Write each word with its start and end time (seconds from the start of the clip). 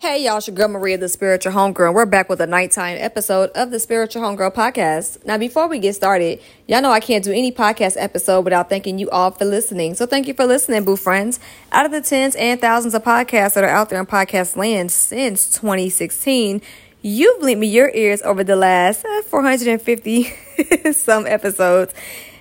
Hey 0.00 0.24
y'all, 0.24 0.38
it's 0.38 0.46
your 0.46 0.56
girl 0.56 0.68
Maria, 0.68 0.96
the 0.96 1.10
spiritual 1.10 1.52
homegirl, 1.52 1.88
and 1.88 1.94
we're 1.94 2.06
back 2.06 2.30
with 2.30 2.40
a 2.40 2.46
nighttime 2.46 2.96
episode 2.98 3.50
of 3.50 3.70
the 3.70 3.78
Spiritual 3.78 4.22
Homegirl 4.22 4.54
podcast. 4.54 5.22
Now, 5.26 5.36
before 5.36 5.68
we 5.68 5.78
get 5.78 5.94
started, 5.94 6.40
y'all 6.66 6.80
know 6.80 6.90
I 6.90 7.00
can't 7.00 7.22
do 7.22 7.32
any 7.32 7.52
podcast 7.52 7.96
episode 7.98 8.40
without 8.46 8.70
thanking 8.70 8.98
you 8.98 9.10
all 9.10 9.30
for 9.30 9.44
listening. 9.44 9.92
So, 9.92 10.06
thank 10.06 10.26
you 10.26 10.32
for 10.32 10.46
listening, 10.46 10.86
boo 10.86 10.96
friends. 10.96 11.38
Out 11.70 11.84
of 11.84 11.92
the 11.92 12.00
tens 12.00 12.34
and 12.36 12.58
thousands 12.58 12.94
of 12.94 13.04
podcasts 13.04 13.52
that 13.52 13.62
are 13.62 13.68
out 13.68 13.90
there 13.90 14.00
in 14.00 14.06
podcast 14.06 14.56
land 14.56 14.90
since 14.90 15.50
2016, 15.50 16.62
you've 17.02 17.42
lent 17.42 17.60
me 17.60 17.66
your 17.66 17.90
ears 17.92 18.22
over 18.22 18.42
the 18.42 18.56
last 18.56 19.04
uh, 19.04 19.20
450 19.24 20.22
some 20.94 21.26
episodes. 21.26 21.92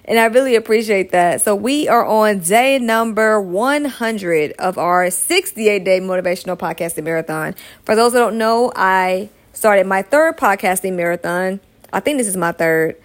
And 0.10 0.18
I 0.18 0.26
really 0.26 0.56
appreciate 0.56 1.12
that. 1.12 1.40
So 1.40 1.54
we 1.54 1.88
are 1.88 2.04
on 2.04 2.40
day 2.40 2.80
number 2.80 3.40
100 3.40 4.54
of 4.54 4.80
our 4.80 5.12
68 5.12 5.84
day 5.84 6.00
motivational 6.00 6.58
podcasting 6.58 7.04
marathon. 7.04 7.54
For 7.86 7.96
those 7.96 8.14
that 8.14 8.20
don't 8.20 8.40
know, 8.40 8.72
I 8.76 9.30
started 9.54 9.86
my 9.86 10.02
third 10.02 10.36
podcasting 10.36 10.96
marathon. 10.96 11.60
I 11.94 12.00
think 12.00 12.18
this 12.18 12.28
is 12.28 12.36
my 12.36 12.52
third, 12.52 12.96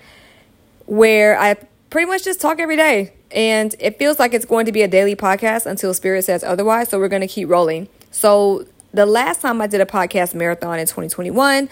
where 0.87 1.39
I 1.39 1.57
pretty 1.91 2.07
much 2.07 2.25
just 2.25 2.41
talk 2.41 2.59
every 2.59 2.77
day. 2.77 3.13
And 3.31 3.75
it 3.81 3.99
feels 3.99 4.19
like 4.19 4.33
it's 4.33 4.47
going 4.47 4.65
to 4.65 4.73
be 4.73 4.81
a 4.81 4.89
daily 4.89 5.15
podcast 5.15 5.67
until 5.67 5.93
Spirit 5.93 6.25
says 6.25 6.43
otherwise. 6.43 6.89
So 6.89 6.99
we're 6.99 7.09
going 7.09 7.21
to 7.21 7.29
keep 7.29 7.51
rolling. 7.51 7.89
So 8.13 8.67
the 8.95 9.05
last 9.05 9.43
time 9.43 9.61
I 9.61 9.67
did 9.67 9.83
a 9.83 9.87
podcast 9.87 10.35
marathon 10.35 10.79
in 10.79 10.87
2021, 10.87 11.69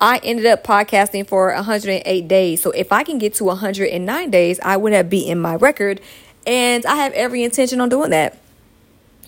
I 0.00 0.18
ended 0.22 0.46
up 0.46 0.64
podcasting 0.64 1.26
for 1.26 1.52
108 1.52 2.28
days. 2.28 2.62
So 2.62 2.70
if 2.70 2.92
I 2.92 3.02
can 3.02 3.18
get 3.18 3.34
to 3.34 3.44
109 3.44 4.30
days, 4.30 4.58
I 4.60 4.76
would 4.76 4.92
have 4.92 5.10
beaten 5.10 5.38
my 5.38 5.56
record. 5.56 6.00
And 6.46 6.86
I 6.86 6.96
have 6.96 7.12
every 7.12 7.44
intention 7.44 7.80
on 7.80 7.90
doing 7.90 8.10
that. 8.10 8.38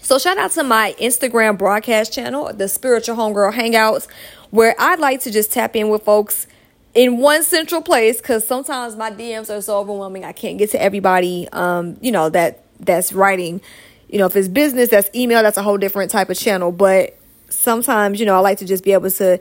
So 0.01 0.19
shout 0.19 0.39
out 0.39 0.51
to 0.53 0.65
my 0.65 0.97
Instagram 0.98 1.57
broadcast 1.59 2.12
channel, 2.12 2.53
the 2.53 2.69
Spiritual 2.69 3.17
Homegirl 3.17 3.53
Hangouts, 3.53 4.09
where 4.51 4.75
I'd 4.79 4.98
like 4.98 5.21
to 5.23 5.31
just 5.31 5.53
tap 5.53 5.77
in 5.77 5.91
with 5.91 6.03
folks 6.03 6.47
in 6.95 7.19
one 7.19 7.43
central 7.43 7.83
place 7.83 8.20
because 8.20 8.47
sometimes 8.47 8.97
my 8.97 9.11
DMs 9.11 9.48
are 9.48 9.61
so 9.61 9.78
overwhelming 9.78 10.25
I 10.25 10.33
can't 10.33 10.59
get 10.59 10.70
to 10.70 10.83
everybody. 10.83 11.48
Um, 11.53 11.97
you 12.00 12.11
know 12.12 12.28
that 12.31 12.65
that's 12.81 13.12
writing. 13.12 13.61
You 14.09 14.19
know, 14.19 14.27
if 14.27 14.37
it's 14.37 14.48
business, 14.48 14.89
that's 14.89 15.09
email. 15.15 15.43
That's 15.43 15.56
a 15.56 15.62
whole 15.62 15.78
different 15.78 16.11
type 16.11 16.28
of 16.28 16.39
channel. 16.39 16.73
But 16.73 17.17
sometimes, 17.48 18.20
you 18.20 18.27
know, 18.27 18.34
I 18.34 18.41
like 18.41 18.59
to 18.59 18.67
just 18.67 18.84
be 18.84 18.93
able 18.93 19.11
to 19.12 19.39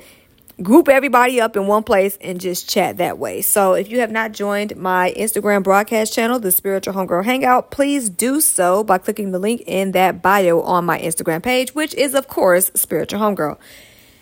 group 0.61 0.87
everybody 0.87 1.41
up 1.41 1.55
in 1.55 1.67
one 1.67 1.83
place 1.83 2.17
and 2.21 2.39
just 2.39 2.69
chat 2.69 2.97
that 2.97 3.17
way. 3.17 3.41
So 3.41 3.73
if 3.73 3.89
you 3.89 3.99
have 3.99 4.11
not 4.11 4.31
joined 4.31 4.75
my 4.75 5.13
Instagram 5.17 5.63
broadcast 5.63 6.13
channel, 6.13 6.39
the 6.39 6.51
Spiritual 6.51 6.93
Homegirl 6.93 7.25
Hangout, 7.25 7.71
please 7.71 8.09
do 8.09 8.41
so 8.41 8.83
by 8.83 8.97
clicking 8.97 9.31
the 9.31 9.39
link 9.39 9.63
in 9.65 9.91
that 9.91 10.21
bio 10.21 10.61
on 10.61 10.85
my 10.85 10.99
Instagram 10.99 11.41
page, 11.41 11.73
which 11.73 11.93
is 11.95 12.13
of 12.13 12.27
course 12.27 12.71
Spiritual 12.75 13.19
Homegirl. 13.19 13.57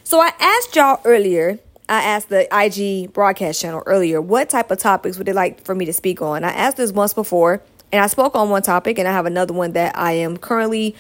So 0.04 0.20
I 0.20 0.32
asked 0.40 0.76
y'all 0.76 1.02
earlier, 1.06 1.60
I 1.88 2.04
asked 2.04 2.30
the 2.30 2.48
IG 2.52 3.14
broadcast 3.14 3.62
channel 3.62 3.84
earlier, 3.86 4.22
what 4.22 4.50
type 4.50 4.72
of 4.72 4.78
topics 4.78 5.18
would 5.18 5.28
they 5.28 5.34
like 5.34 5.66
for 5.66 5.76
me 5.76 5.86
to 5.86 5.94
speak 5.94 6.22
on? 6.22 6.44
I 6.44 6.52
asked 6.52 6.78
this 6.78 6.92
once 6.92 7.14
before 7.14 7.62
and 7.92 8.02
I 8.02 8.08
spoke 8.08 8.36
on 8.36 8.50
one 8.50 8.62
topic 8.62 8.98
and 9.00 9.08
I 9.08 9.12
have 9.12 9.26
another 9.26 9.54
one 9.54 9.74
that 9.74 9.98
I 9.98 10.14
am 10.14 10.38
currently 10.38 10.96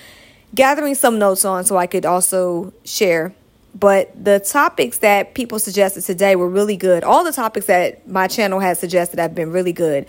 gathering 0.55 0.95
some 0.95 1.19
notes 1.19 1.45
on 1.45 1.63
so 1.63 1.77
I 1.77 1.87
could 1.87 2.05
also 2.05 2.73
share 2.83 3.33
but 3.75 4.11
the 4.21 4.39
topics 4.39 4.99
that 4.99 5.33
people 5.33 5.59
suggested 5.59 6.03
today 6.03 6.35
were 6.35 6.49
really 6.49 6.77
good. 6.77 7.03
All 7.03 7.23
the 7.23 7.31
topics 7.31 7.67
that 7.67 8.07
my 8.07 8.27
channel 8.27 8.59
has 8.59 8.79
suggested 8.79 9.19
have 9.19 9.35
been 9.35 9.51
really 9.51 9.73
good. 9.73 10.07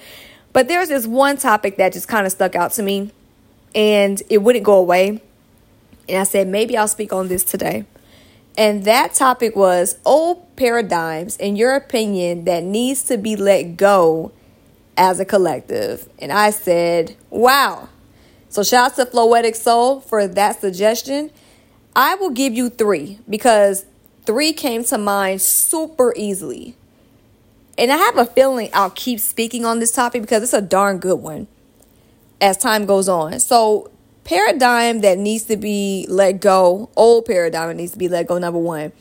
But 0.52 0.68
there's 0.68 0.88
this 0.88 1.06
one 1.06 1.36
topic 1.36 1.76
that 1.76 1.92
just 1.92 2.08
kind 2.08 2.26
of 2.26 2.32
stuck 2.32 2.56
out 2.56 2.72
to 2.72 2.82
me 2.82 3.12
and 3.74 4.22
it 4.28 4.38
wouldn't 4.38 4.64
go 4.64 4.74
away. 4.74 5.22
And 6.08 6.18
I 6.18 6.24
said, 6.24 6.48
maybe 6.48 6.76
I'll 6.76 6.88
speak 6.88 7.12
on 7.12 7.28
this 7.28 7.44
today. 7.44 7.84
And 8.58 8.84
that 8.84 9.14
topic 9.14 9.54
was 9.54 9.98
old 10.04 10.56
paradigms, 10.56 11.36
in 11.36 11.54
your 11.54 11.76
opinion, 11.76 12.44
that 12.46 12.64
needs 12.64 13.04
to 13.04 13.16
be 13.16 13.36
let 13.36 13.76
go 13.76 14.32
as 14.96 15.20
a 15.20 15.24
collective. 15.24 16.08
And 16.18 16.32
I 16.32 16.50
said, 16.50 17.16
wow. 17.30 17.88
So 18.48 18.64
shout 18.64 18.92
out 18.92 18.96
to 18.96 19.04
Floetic 19.06 19.54
Soul 19.54 20.00
for 20.00 20.26
that 20.26 20.60
suggestion. 20.60 21.30
I 21.94 22.14
will 22.14 22.30
give 22.30 22.52
you 22.52 22.68
three 22.68 23.18
because 23.28 23.84
three 24.24 24.52
came 24.52 24.84
to 24.84 24.98
mind 24.98 25.42
super 25.42 26.14
easily. 26.16 26.76
And 27.76 27.90
I 27.90 27.96
have 27.96 28.18
a 28.18 28.26
feeling 28.26 28.68
I'll 28.74 28.90
keep 28.90 29.20
speaking 29.20 29.64
on 29.64 29.78
this 29.78 29.92
topic 29.92 30.22
because 30.22 30.42
it's 30.42 30.52
a 30.52 30.60
darn 30.60 30.98
good 30.98 31.20
one 31.20 31.46
as 32.40 32.56
time 32.56 32.86
goes 32.86 33.08
on. 33.08 33.40
So, 33.40 33.90
paradigm 34.24 35.00
that 35.00 35.18
needs 35.18 35.44
to 35.44 35.56
be 35.56 36.06
let 36.08 36.40
go, 36.40 36.90
old 36.96 37.24
paradigm 37.24 37.68
that 37.68 37.76
needs 37.76 37.92
to 37.92 37.98
be 37.98 38.08
let 38.08 38.26
go, 38.26 38.38
number 38.38 38.58
one. 38.58 38.92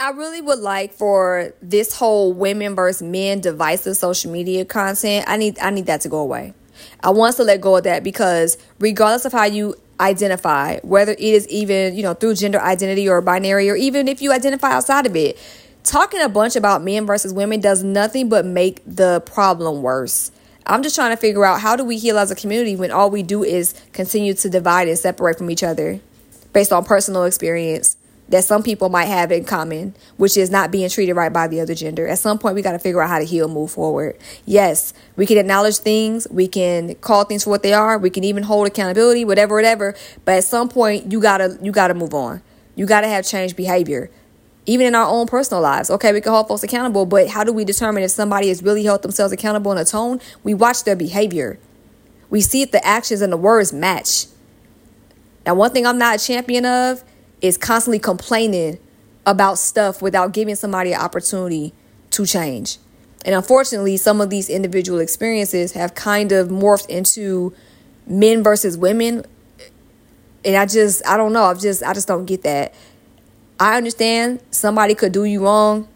I 0.00 0.10
really 0.10 0.40
would 0.40 0.58
like 0.58 0.92
for 0.92 1.52
this 1.62 1.96
whole 1.96 2.32
women 2.32 2.74
versus 2.74 3.02
men 3.02 3.40
divisive 3.40 3.96
social 3.96 4.32
media 4.32 4.64
content. 4.64 5.26
I 5.28 5.36
need 5.36 5.58
I 5.60 5.70
need 5.70 5.86
that 5.86 6.00
to 6.00 6.08
go 6.08 6.18
away. 6.18 6.54
I 7.00 7.10
want 7.10 7.36
to 7.36 7.44
let 7.44 7.60
go 7.60 7.76
of 7.76 7.84
that 7.84 8.02
because 8.02 8.58
regardless 8.80 9.24
of 9.24 9.32
how 9.32 9.44
you 9.44 9.76
identify, 10.02 10.78
whether 10.80 11.12
it 11.12 11.20
is 11.20 11.48
even, 11.48 11.96
you 11.96 12.02
know, 12.02 12.14
through 12.14 12.34
gender 12.34 12.60
identity 12.60 13.08
or 13.08 13.20
binary, 13.20 13.70
or 13.70 13.76
even 13.76 14.08
if 14.08 14.20
you 14.20 14.32
identify 14.32 14.72
outside 14.72 15.06
of 15.06 15.16
it. 15.16 15.38
Talking 15.84 16.20
a 16.20 16.28
bunch 16.28 16.54
about 16.54 16.82
men 16.82 17.06
versus 17.06 17.32
women 17.32 17.60
does 17.60 17.82
nothing 17.82 18.28
but 18.28 18.44
make 18.44 18.82
the 18.86 19.20
problem 19.26 19.82
worse. 19.82 20.30
I'm 20.66 20.82
just 20.82 20.94
trying 20.94 21.10
to 21.10 21.16
figure 21.16 21.44
out 21.44 21.60
how 21.60 21.74
do 21.74 21.84
we 21.84 21.98
heal 21.98 22.18
as 22.18 22.30
a 22.30 22.36
community 22.36 22.76
when 22.76 22.90
all 22.90 23.10
we 23.10 23.22
do 23.22 23.42
is 23.42 23.74
continue 23.92 24.34
to 24.34 24.50
divide 24.50 24.86
and 24.88 24.98
separate 24.98 25.38
from 25.38 25.50
each 25.50 25.62
other 25.62 26.00
based 26.52 26.72
on 26.72 26.84
personal 26.84 27.24
experience 27.24 27.96
that 28.32 28.44
some 28.44 28.62
people 28.62 28.88
might 28.88 29.04
have 29.04 29.30
in 29.30 29.44
common, 29.44 29.94
which 30.16 30.38
is 30.38 30.50
not 30.50 30.70
being 30.70 30.88
treated 30.88 31.12
right 31.12 31.30
by 31.30 31.46
the 31.46 31.60
other 31.60 31.74
gender. 31.74 32.08
At 32.08 32.18
some 32.18 32.38
point, 32.38 32.54
we 32.54 32.62
got 32.62 32.72
to 32.72 32.78
figure 32.78 33.02
out 33.02 33.10
how 33.10 33.18
to 33.18 33.26
heal, 33.26 33.46
move 33.46 33.70
forward. 33.70 34.16
Yes, 34.46 34.94
we 35.16 35.26
can 35.26 35.36
acknowledge 35.36 35.76
things, 35.76 36.26
we 36.30 36.48
can 36.48 36.94
call 36.96 37.24
things 37.24 37.44
for 37.44 37.50
what 37.50 37.62
they 37.62 37.74
are, 37.74 37.98
we 37.98 38.08
can 38.08 38.24
even 38.24 38.44
hold 38.44 38.66
accountability, 38.66 39.26
whatever, 39.26 39.54
whatever. 39.54 39.94
But 40.24 40.36
at 40.36 40.44
some 40.44 40.70
point, 40.70 41.12
you 41.12 41.20
gotta 41.20 41.58
you 41.60 41.72
gotta 41.72 41.92
move 41.92 42.14
on. 42.14 42.40
You 42.74 42.86
gotta 42.86 43.06
have 43.06 43.26
changed 43.26 43.54
behavior. 43.54 44.10
Even 44.64 44.86
in 44.86 44.94
our 44.94 45.06
own 45.06 45.26
personal 45.26 45.60
lives. 45.60 45.90
Okay, 45.90 46.12
we 46.12 46.22
can 46.22 46.32
hold 46.32 46.48
folks 46.48 46.62
accountable, 46.62 47.04
but 47.04 47.28
how 47.28 47.44
do 47.44 47.52
we 47.52 47.66
determine 47.66 48.02
if 48.02 48.12
somebody 48.12 48.48
has 48.48 48.62
really 48.62 48.84
held 48.84 49.02
themselves 49.02 49.32
accountable 49.32 49.72
in 49.72 49.78
a 49.78 49.84
tone? 49.84 50.20
We 50.42 50.54
watch 50.54 50.84
their 50.84 50.96
behavior. 50.96 51.58
We 52.30 52.40
see 52.40 52.62
if 52.62 52.70
the 52.70 52.82
actions 52.82 53.20
and 53.20 53.30
the 53.30 53.36
words 53.36 53.74
match. 53.74 54.26
Now, 55.44 55.54
one 55.54 55.72
thing 55.72 55.86
I'm 55.86 55.98
not 55.98 56.16
a 56.16 56.24
champion 56.24 56.64
of 56.64 57.04
is 57.42 57.58
constantly 57.58 57.98
complaining 57.98 58.78
about 59.26 59.58
stuff 59.58 60.00
without 60.00 60.32
giving 60.32 60.54
somebody 60.54 60.92
an 60.92 61.00
opportunity 61.00 61.74
to 62.10 62.24
change. 62.24 62.78
And 63.24 63.34
unfortunately, 63.34 63.96
some 63.96 64.20
of 64.20 64.30
these 64.30 64.48
individual 64.48 64.98
experiences 64.98 65.72
have 65.72 65.94
kind 65.94 66.32
of 66.32 66.48
morphed 66.48 66.88
into 66.88 67.52
men 68.06 68.42
versus 68.42 68.76
women. 68.76 69.24
And 70.44 70.56
I 70.56 70.66
just, 70.66 71.06
I 71.06 71.16
don't 71.16 71.32
know. 71.32 71.44
I 71.44 71.54
just, 71.54 71.82
I 71.82 71.92
just 71.92 72.08
don't 72.08 72.24
get 72.24 72.42
that. 72.42 72.74
I 73.60 73.76
understand 73.76 74.40
somebody 74.50 74.94
could 74.94 75.12
do 75.12 75.24
you 75.24 75.44
wrong. 75.44 75.86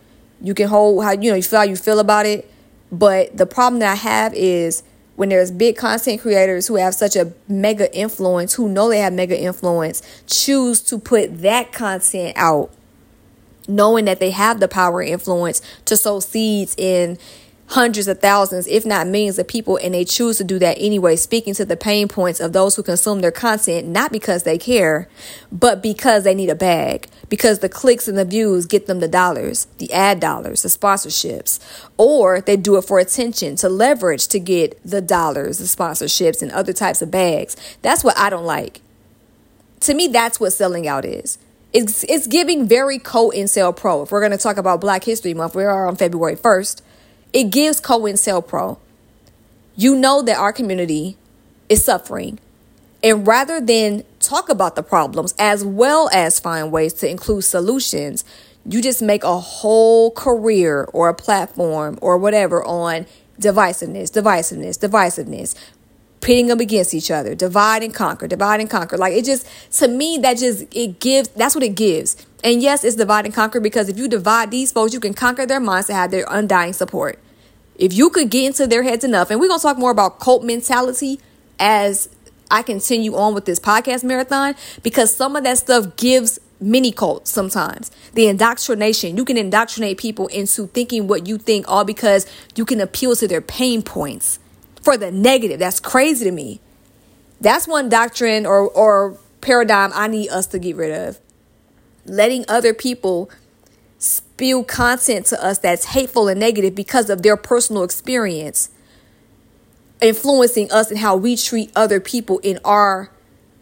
You 0.40 0.54
can 0.54 0.68
hold 0.68 1.02
how, 1.02 1.12
you 1.12 1.30
know, 1.30 1.36
you 1.36 1.42
feel 1.42 1.60
how 1.60 1.64
you 1.64 1.76
feel 1.76 1.98
about 1.98 2.26
it. 2.26 2.48
But 2.92 3.36
the 3.36 3.46
problem 3.46 3.80
that 3.80 3.92
I 3.92 3.96
have 3.96 4.34
is 4.34 4.84
when 5.16 5.30
there's 5.30 5.50
big 5.50 5.76
content 5.76 6.20
creators 6.20 6.66
who 6.68 6.76
have 6.76 6.94
such 6.94 7.16
a 7.16 7.32
mega 7.48 7.94
influence, 7.96 8.54
who 8.54 8.68
know 8.68 8.88
they 8.88 9.00
have 9.00 9.12
mega 9.12 9.38
influence, 9.38 10.02
choose 10.26 10.80
to 10.82 10.98
put 10.98 11.40
that 11.40 11.72
content 11.72 12.36
out, 12.36 12.70
knowing 13.66 14.04
that 14.04 14.20
they 14.20 14.30
have 14.30 14.60
the 14.60 14.68
power 14.68 15.00
and 15.00 15.10
influence 15.10 15.60
to 15.86 15.96
sow 15.96 16.20
seeds 16.20 16.74
in 16.78 17.18
hundreds 17.68 18.06
of 18.06 18.20
thousands, 18.20 18.66
if 18.68 18.86
not 18.86 19.06
millions 19.06 19.38
of 19.38 19.48
people, 19.48 19.76
and 19.78 19.92
they 19.92 20.04
choose 20.04 20.38
to 20.38 20.44
do 20.44 20.58
that 20.58 20.76
anyway, 20.78 21.16
speaking 21.16 21.52
to 21.54 21.64
the 21.64 21.76
pain 21.76 22.06
points 22.06 22.38
of 22.38 22.52
those 22.52 22.76
who 22.76 22.82
consume 22.82 23.20
their 23.20 23.32
content, 23.32 23.88
not 23.88 24.12
because 24.12 24.44
they 24.44 24.56
care, 24.56 25.08
but 25.50 25.82
because 25.82 26.22
they 26.22 26.34
need 26.34 26.48
a 26.48 26.54
bag, 26.54 27.08
because 27.28 27.58
the 27.58 27.68
clicks 27.68 28.06
and 28.06 28.16
the 28.16 28.24
views 28.24 28.66
get 28.66 28.86
them 28.86 29.00
the 29.00 29.08
dollars, 29.08 29.66
the 29.78 29.92
ad 29.92 30.20
dollars, 30.20 30.62
the 30.62 30.68
sponsorships, 30.68 31.58
or 31.96 32.40
they 32.40 32.56
do 32.56 32.76
it 32.76 32.82
for 32.82 33.00
attention, 33.00 33.56
to 33.56 33.68
leverage 33.68 34.28
to 34.28 34.38
get 34.38 34.80
the 34.84 35.00
dollars, 35.00 35.58
the 35.58 35.64
sponsorships, 35.64 36.42
and 36.42 36.52
other 36.52 36.72
types 36.72 37.02
of 37.02 37.10
bags. 37.10 37.56
That's 37.82 38.04
what 38.04 38.16
I 38.16 38.30
don't 38.30 38.46
like. 38.46 38.80
To 39.80 39.94
me, 39.94 40.06
that's 40.08 40.38
what 40.38 40.52
selling 40.52 40.86
out 40.86 41.04
is. 41.04 41.38
It's, 41.72 42.04
it's 42.04 42.26
giving 42.26 42.66
very 42.66 42.98
COINTELPRO. 42.98 44.04
If 44.04 44.12
we're 44.12 44.20
going 44.20 44.32
to 44.32 44.38
talk 44.38 44.56
about 44.56 44.80
Black 44.80 45.04
History 45.04 45.34
Month, 45.34 45.54
we 45.54 45.64
are 45.64 45.86
on 45.86 45.96
February 45.96 46.36
1st 46.36 46.80
it 47.36 47.50
gives 47.50 47.82
COINTELPRO. 47.82 48.78
You 49.76 49.94
know 49.94 50.22
that 50.22 50.38
our 50.38 50.54
community 50.54 51.18
is 51.68 51.84
suffering. 51.84 52.38
And 53.04 53.26
rather 53.26 53.60
than 53.60 54.04
talk 54.20 54.48
about 54.48 54.74
the 54.74 54.82
problems 54.82 55.34
as 55.38 55.62
well 55.62 56.08
as 56.14 56.40
find 56.40 56.72
ways 56.72 56.94
to 56.94 57.10
include 57.10 57.44
solutions, 57.44 58.24
you 58.64 58.80
just 58.80 59.02
make 59.02 59.22
a 59.22 59.38
whole 59.38 60.10
career 60.12 60.88
or 60.94 61.10
a 61.10 61.14
platform 61.14 61.98
or 62.00 62.16
whatever 62.16 62.64
on 62.64 63.04
divisiveness, 63.38 64.10
divisiveness, 64.10 64.78
divisiveness. 64.78 65.54
pitting 66.20 66.48
them 66.48 66.60
against 66.60 66.94
each 66.94 67.10
other, 67.10 67.34
divide 67.34 67.82
and 67.82 67.94
conquer, 67.94 68.26
divide 68.26 68.60
and 68.60 68.68
conquer. 68.70 68.96
Like 68.96 69.12
it 69.12 69.24
just, 69.24 69.46
to 69.78 69.88
me, 69.88 70.18
that 70.22 70.38
just, 70.38 70.64
it 70.74 70.98
gives, 70.98 71.28
that's 71.28 71.54
what 71.54 71.62
it 71.62 71.76
gives. 71.76 72.16
And 72.42 72.62
yes, 72.62 72.82
it's 72.82 72.96
divide 72.96 73.26
and 73.26 73.34
conquer 73.34 73.60
because 73.60 73.88
if 73.88 73.98
you 73.98 74.08
divide 74.08 74.50
these 74.50 74.72
folks, 74.72 74.92
you 74.92 75.00
can 75.00 75.14
conquer 75.14 75.46
their 75.46 75.60
minds 75.60 75.86
to 75.88 75.94
have 75.94 76.10
their 76.10 76.26
undying 76.28 76.72
support. 76.72 77.18
If 77.78 77.92
you 77.92 78.10
could 78.10 78.30
get 78.30 78.44
into 78.44 78.66
their 78.66 78.82
heads 78.82 79.04
enough, 79.04 79.30
and 79.30 79.40
we're 79.40 79.48
going 79.48 79.60
to 79.60 79.62
talk 79.62 79.78
more 79.78 79.90
about 79.90 80.18
cult 80.18 80.42
mentality 80.42 81.20
as 81.58 82.08
I 82.50 82.62
continue 82.62 83.14
on 83.16 83.34
with 83.34 83.44
this 83.44 83.58
podcast 83.58 84.04
marathon 84.04 84.54
because 84.82 85.14
some 85.14 85.36
of 85.36 85.44
that 85.44 85.58
stuff 85.58 85.96
gives 85.96 86.38
mini 86.60 86.92
cults 86.92 87.30
sometimes. 87.30 87.90
The 88.14 88.28
indoctrination, 88.28 89.16
you 89.16 89.24
can 89.24 89.36
indoctrinate 89.36 89.98
people 89.98 90.28
into 90.28 90.68
thinking 90.68 91.06
what 91.06 91.26
you 91.26 91.38
think 91.38 91.70
all 91.70 91.84
because 91.84 92.26
you 92.54 92.64
can 92.64 92.80
appeal 92.80 93.16
to 93.16 93.28
their 93.28 93.40
pain 93.40 93.82
points 93.82 94.38
for 94.82 94.96
the 94.96 95.10
negative. 95.10 95.58
That's 95.58 95.80
crazy 95.80 96.24
to 96.24 96.30
me. 96.30 96.60
That's 97.40 97.68
one 97.68 97.88
doctrine 97.88 98.46
or, 98.46 98.70
or 98.70 99.18
paradigm 99.40 99.90
I 99.94 100.06
need 100.06 100.30
us 100.30 100.46
to 100.48 100.58
get 100.58 100.76
rid 100.76 100.92
of. 100.92 101.20
Letting 102.06 102.44
other 102.48 102.72
people 102.72 103.30
spew 104.36 104.62
content 104.64 105.24
to 105.24 105.42
us 105.42 105.56
that's 105.56 105.86
hateful 105.86 106.28
and 106.28 106.38
negative 106.38 106.74
because 106.74 107.08
of 107.08 107.22
their 107.22 107.38
personal 107.38 107.82
experience, 107.82 108.68
influencing 110.02 110.70
us 110.70 110.90
and 110.90 111.00
how 111.00 111.16
we 111.16 111.38
treat 111.38 111.72
other 111.74 112.00
people 112.00 112.38
in 112.40 112.58
our 112.62 113.10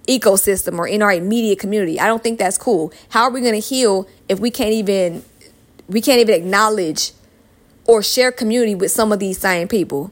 ecosystem 0.09 0.77
or 0.77 0.89
in 0.89 1.01
our 1.01 1.13
immediate 1.13 1.61
community. 1.61 2.01
I 2.01 2.09
don't 2.09 2.25
think 2.25 2.41
that's 2.41 2.59
cool. 2.59 2.93
How 3.11 3.23
are 3.23 3.31
we 3.31 3.41
going 3.41 3.55
to 3.55 3.61
heal 3.61 4.09
if 4.29 4.41
we 4.41 4.51
can't 4.51 4.73
even 4.73 5.25
we 5.89 6.01
can't 6.01 6.19
even 6.19 6.35
acknowledge 6.35 7.13
or 7.87 8.03
share 8.03 8.33
community 8.33 8.75
with 8.75 8.91
some 8.91 9.13
of 9.13 9.21
these 9.21 9.39
same 9.39 9.69
people? 9.69 10.11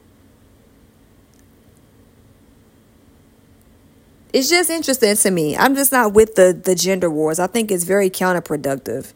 It's 4.33 4.49
just 4.49 4.71
interesting 4.71 5.17
to 5.17 5.31
me. 5.33 5.57
I'm 5.57 5.75
just 5.75 5.91
not 5.91 6.13
with 6.13 6.37
the 6.37 6.53
the 6.53 6.77
gender 6.77 7.11
wars. 7.11 7.41
I 7.41 7.49
think 7.49 7.73
it's 7.73 7.83
very 7.83 8.11
counterproductive. 8.11 9.13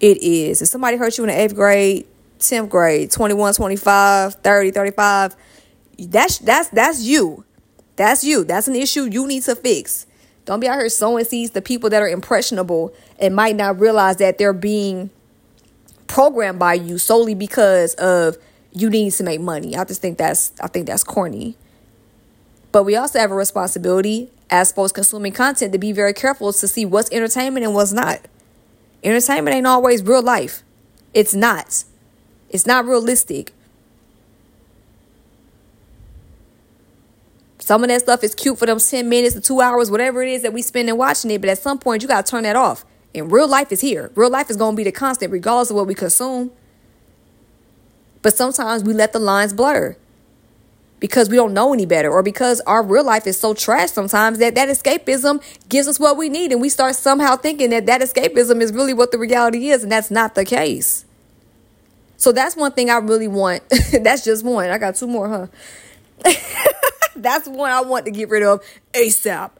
It 0.00 0.22
is. 0.22 0.62
If 0.62 0.68
somebody 0.68 0.96
hurt 0.96 1.16
you 1.16 1.24
in 1.24 1.30
the 1.30 1.36
8th 1.36 1.54
grade, 1.54 2.06
10th 2.38 2.68
grade, 2.68 3.10
21, 3.10 3.54
25, 3.54 4.34
30, 4.34 4.70
35, 4.70 5.36
that's 5.98 6.38
that's 6.38 6.68
that's 6.68 7.02
you. 7.02 7.44
That's 7.96 8.24
you. 8.24 8.44
That's 8.44 8.68
an 8.68 8.74
issue 8.74 9.04
you 9.04 9.26
need 9.26 9.44
to 9.44 9.54
fix. 9.54 10.06
Don't 10.44 10.60
be 10.60 10.68
out 10.68 10.78
here 10.78 10.88
sowing 10.88 11.24
seeds 11.24 11.52
to 11.52 11.62
people 11.62 11.90
that 11.90 12.02
are 12.02 12.08
impressionable 12.08 12.92
and 13.18 13.34
might 13.34 13.56
not 13.56 13.80
realize 13.80 14.16
that 14.16 14.36
they're 14.36 14.52
being 14.52 15.10
programmed 16.06 16.58
by 16.58 16.74
you 16.74 16.98
solely 16.98 17.34
because 17.34 17.94
of 17.94 18.36
you 18.72 18.90
need 18.90 19.12
to 19.12 19.22
make 19.22 19.40
money. 19.40 19.76
I 19.76 19.84
just 19.84 20.02
think 20.02 20.18
that's 20.18 20.52
I 20.60 20.66
think 20.66 20.86
that's 20.86 21.04
corny. 21.04 21.56
But 22.72 22.82
we 22.82 22.96
also 22.96 23.20
have 23.20 23.30
a 23.30 23.34
responsibility 23.34 24.30
as 24.50 24.72
folks 24.72 24.92
consuming 24.92 25.32
content 25.32 25.72
to 25.72 25.78
be 25.78 25.92
very 25.92 26.12
careful 26.12 26.52
to 26.52 26.68
see 26.68 26.84
what's 26.84 27.10
entertainment 27.10 27.64
and 27.64 27.74
what's 27.74 27.92
not. 27.92 28.20
Entertainment 29.04 29.54
ain't 29.54 29.66
always 29.66 30.02
real 30.02 30.22
life. 30.22 30.62
It's 31.12 31.34
not. 31.34 31.84
It's 32.48 32.66
not 32.66 32.86
realistic. 32.86 33.52
Some 37.58 37.82
of 37.82 37.88
that 37.88 38.00
stuff 38.00 38.24
is 38.24 38.34
cute 38.34 38.58
for 38.58 38.66
them 38.66 38.78
10 38.78 39.08
minutes 39.08 39.36
or 39.36 39.40
two 39.40 39.60
hours, 39.60 39.90
whatever 39.90 40.22
it 40.22 40.28
is 40.28 40.42
that 40.42 40.52
we 40.52 40.62
spend 40.62 40.88
in 40.88 40.96
watching 40.96 41.30
it. 41.30 41.40
But 41.40 41.50
at 41.50 41.58
some 41.58 41.78
point, 41.78 42.02
you 42.02 42.08
got 42.08 42.26
to 42.26 42.30
turn 42.30 42.42
that 42.42 42.56
off. 42.56 42.84
And 43.14 43.30
real 43.30 43.48
life 43.48 43.70
is 43.70 43.80
here. 43.80 44.10
Real 44.14 44.30
life 44.30 44.50
is 44.50 44.56
to 44.56 44.72
be 44.72 44.84
the 44.84 44.92
constant, 44.92 45.30
regardless 45.32 45.70
of 45.70 45.76
what 45.76 45.86
we 45.86 45.94
consume. 45.94 46.50
But 48.22 48.34
sometimes 48.34 48.82
we 48.82 48.92
let 48.92 49.12
the 49.12 49.18
lines 49.18 49.52
blur 49.52 49.96
because 51.04 51.28
we 51.28 51.36
don't 51.36 51.52
know 51.52 51.74
any 51.74 51.84
better 51.84 52.10
or 52.10 52.22
because 52.22 52.62
our 52.62 52.82
real 52.82 53.04
life 53.04 53.26
is 53.26 53.38
so 53.38 53.52
trash 53.52 53.90
sometimes 53.90 54.38
that 54.38 54.54
that 54.54 54.70
escapism 54.70 55.38
gives 55.68 55.86
us 55.86 56.00
what 56.00 56.16
we 56.16 56.30
need. 56.30 56.50
And 56.50 56.62
we 56.62 56.70
start 56.70 56.94
somehow 56.94 57.36
thinking 57.36 57.68
that 57.70 57.84
that 57.84 58.00
escapism 58.00 58.62
is 58.62 58.72
really 58.72 58.94
what 58.94 59.12
the 59.12 59.18
reality 59.18 59.68
is. 59.68 59.82
And 59.82 59.92
that's 59.92 60.10
not 60.10 60.34
the 60.34 60.46
case. 60.46 61.04
So 62.16 62.32
that's 62.32 62.56
one 62.56 62.72
thing 62.72 62.88
I 62.88 62.96
really 62.96 63.28
want. 63.28 63.62
that's 64.00 64.24
just 64.24 64.46
one. 64.46 64.70
I 64.70 64.78
got 64.78 64.96
two 64.96 65.06
more, 65.06 65.28
huh? 65.28 65.46
That's 67.16 67.46
one 67.46 67.70
I 67.70 67.82
want 67.82 68.06
to 68.06 68.10
get 68.10 68.30
rid 68.30 68.42
of 68.42 68.64
ASAP. 68.94 69.50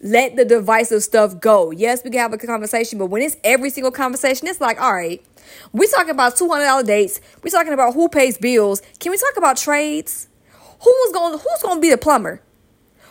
Let 0.00 0.36
the 0.36 0.46
divisive 0.46 1.02
stuff 1.02 1.38
go. 1.38 1.70
Yes, 1.70 2.02
we 2.02 2.08
can 2.08 2.20
have 2.20 2.32
a 2.32 2.38
conversation, 2.38 2.98
but 2.98 3.06
when 3.06 3.20
it's 3.20 3.36
every 3.44 3.68
single 3.68 3.92
conversation, 3.92 4.48
it's 4.48 4.60
like, 4.60 4.80
all 4.80 4.94
right, 4.94 5.22
we 5.72 5.86
talking 5.86 6.10
about 6.10 6.36
$200 6.36 6.86
dates. 6.86 7.20
we 7.42 7.50
talking 7.50 7.74
about 7.74 7.92
who 7.92 8.08
pays 8.08 8.38
bills. 8.38 8.80
Can 9.00 9.12
we 9.12 9.18
talk 9.18 9.36
about 9.36 9.58
trades? 9.58 10.28
Who's 10.82 11.12
going 11.12 11.38
who's 11.38 11.62
going 11.62 11.76
to 11.76 11.80
be 11.80 11.90
the 11.90 11.98
plumber? 11.98 12.40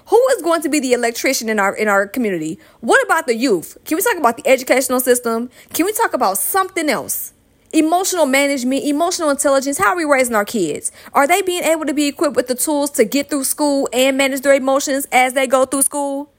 Who 0.07 0.27
is 0.35 0.41
going 0.41 0.61
to 0.63 0.69
be 0.69 0.79
the 0.79 0.93
electrician 0.93 1.49
in 1.49 1.59
our 1.59 1.75
in 1.75 1.87
our 1.87 2.07
community? 2.07 2.59
What 2.81 3.03
about 3.03 3.25
the 3.25 3.35
youth? 3.35 3.77
Can 3.85 3.97
we 3.97 4.01
talk 4.01 4.17
about 4.17 4.37
the 4.37 4.47
educational 4.47 4.99
system? 4.99 5.49
Can 5.73 5.85
we 5.85 5.93
talk 5.93 6.13
about 6.13 6.37
something 6.37 6.89
else? 6.89 7.33
emotional 7.73 8.27
management, 8.27 8.83
emotional 8.83 9.31
intelligence. 9.31 9.79
How 9.79 9.89
are 9.89 9.97
we 9.97 10.05
raising 10.05 10.35
our 10.35 10.45
kids? 10.45 10.91
Are 11.11 11.27
they 11.27 11.41
being 11.41 11.63
able 11.63 11.85
to 11.85 11.93
be 11.93 12.05
equipped 12.05 12.35
with 12.35 12.47
the 12.47 12.55
tools 12.55 12.91
to 12.91 13.03
get 13.03 13.29
through 13.29 13.45
school 13.45 13.89
and 13.91 14.15
manage 14.15 14.41
their 14.41 14.53
emotions 14.53 15.07
as 15.11 15.33
they 15.33 15.47
go 15.47 15.65
through 15.65 15.81
school? 15.81 16.31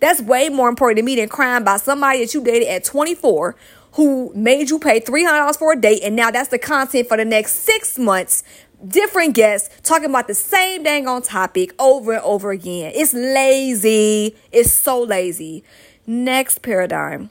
That's 0.00 0.20
way 0.20 0.50
more 0.50 0.68
important 0.68 0.98
to 0.98 1.02
me 1.02 1.16
than 1.16 1.28
crying 1.28 1.64
by 1.64 1.78
somebody 1.78 2.18
that 2.20 2.34
you 2.34 2.44
dated 2.44 2.68
at 2.68 2.84
24 2.84 3.56
who 3.92 4.32
made 4.34 4.68
you 4.70 4.78
pay 4.78 5.00
$300 5.00 5.58
for 5.58 5.72
a 5.72 5.80
date 5.80 6.02
and 6.02 6.16
now 6.16 6.30
that's 6.30 6.50
the 6.50 6.58
content 6.58 7.08
for 7.08 7.16
the 7.16 7.24
next 7.24 7.54
six 7.54 7.96
months 7.98 8.42
different 8.86 9.34
guests 9.34 9.70
talking 9.82 10.10
about 10.10 10.28
the 10.28 10.34
same 10.34 10.82
dang 10.82 11.06
on 11.06 11.22
topic 11.22 11.74
over 11.78 12.12
and 12.12 12.22
over 12.22 12.50
again. 12.50 12.92
It's 12.94 13.14
lazy. 13.14 14.36
It's 14.52 14.72
so 14.72 15.02
lazy. 15.02 15.64
Next 16.06 16.62
paradigm 16.62 17.30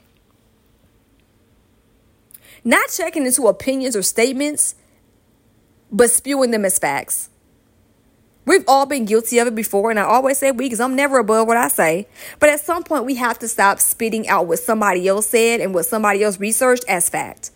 not 2.64 2.88
checking 2.90 3.26
into 3.26 3.46
opinions 3.46 3.94
or 3.94 4.02
statements, 4.02 4.74
but 5.92 6.10
spewing 6.10 6.50
them 6.50 6.64
as 6.64 6.78
facts. 6.78 7.28
We've 8.46 8.64
all 8.66 8.86
been 8.86 9.04
guilty 9.04 9.38
of 9.38 9.46
it 9.46 9.54
before, 9.54 9.90
and 9.90 9.98
I 9.98 10.02
always 10.02 10.38
say 10.38 10.50
we 10.50 10.66
because 10.66 10.80
I'm 10.80 10.96
never 10.96 11.18
above 11.18 11.46
what 11.46 11.56
I 11.56 11.68
say. 11.68 12.08
But 12.40 12.50
at 12.50 12.60
some 12.60 12.82
point, 12.82 13.04
we 13.04 13.14
have 13.14 13.38
to 13.38 13.48
stop 13.48 13.80
spitting 13.80 14.28
out 14.28 14.46
what 14.46 14.58
somebody 14.58 15.06
else 15.08 15.28
said 15.28 15.60
and 15.60 15.74
what 15.74 15.86
somebody 15.86 16.22
else 16.22 16.38
researched 16.38 16.84
as 16.88 17.08
fact. 17.08 17.50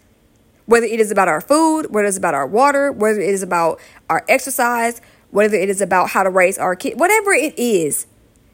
Whether 0.69 0.85
it 0.85 1.01
is 1.01 1.11
about 1.11 1.29
our 1.29 1.41
food, 1.41 1.87
whether 1.89 2.07
it's 2.07 2.19
about 2.19 2.35
our 2.35 2.47
water, 2.47 2.93
whether 2.93 3.21
it 3.21 3.31
is 3.31 3.43
about 3.43 3.81
our 4.11 4.23
exercise, 4.29 5.01
whether 5.31 5.57
it 5.57 5.71
is 5.71 5.81
about 5.81 6.11
how 6.11 6.23
to 6.23 6.29
raise 6.29 6.59
our 6.59 6.77
kid, 6.77 7.01
whatever 7.01 7.33
it 7.33 7.59
is, 7.59 8.07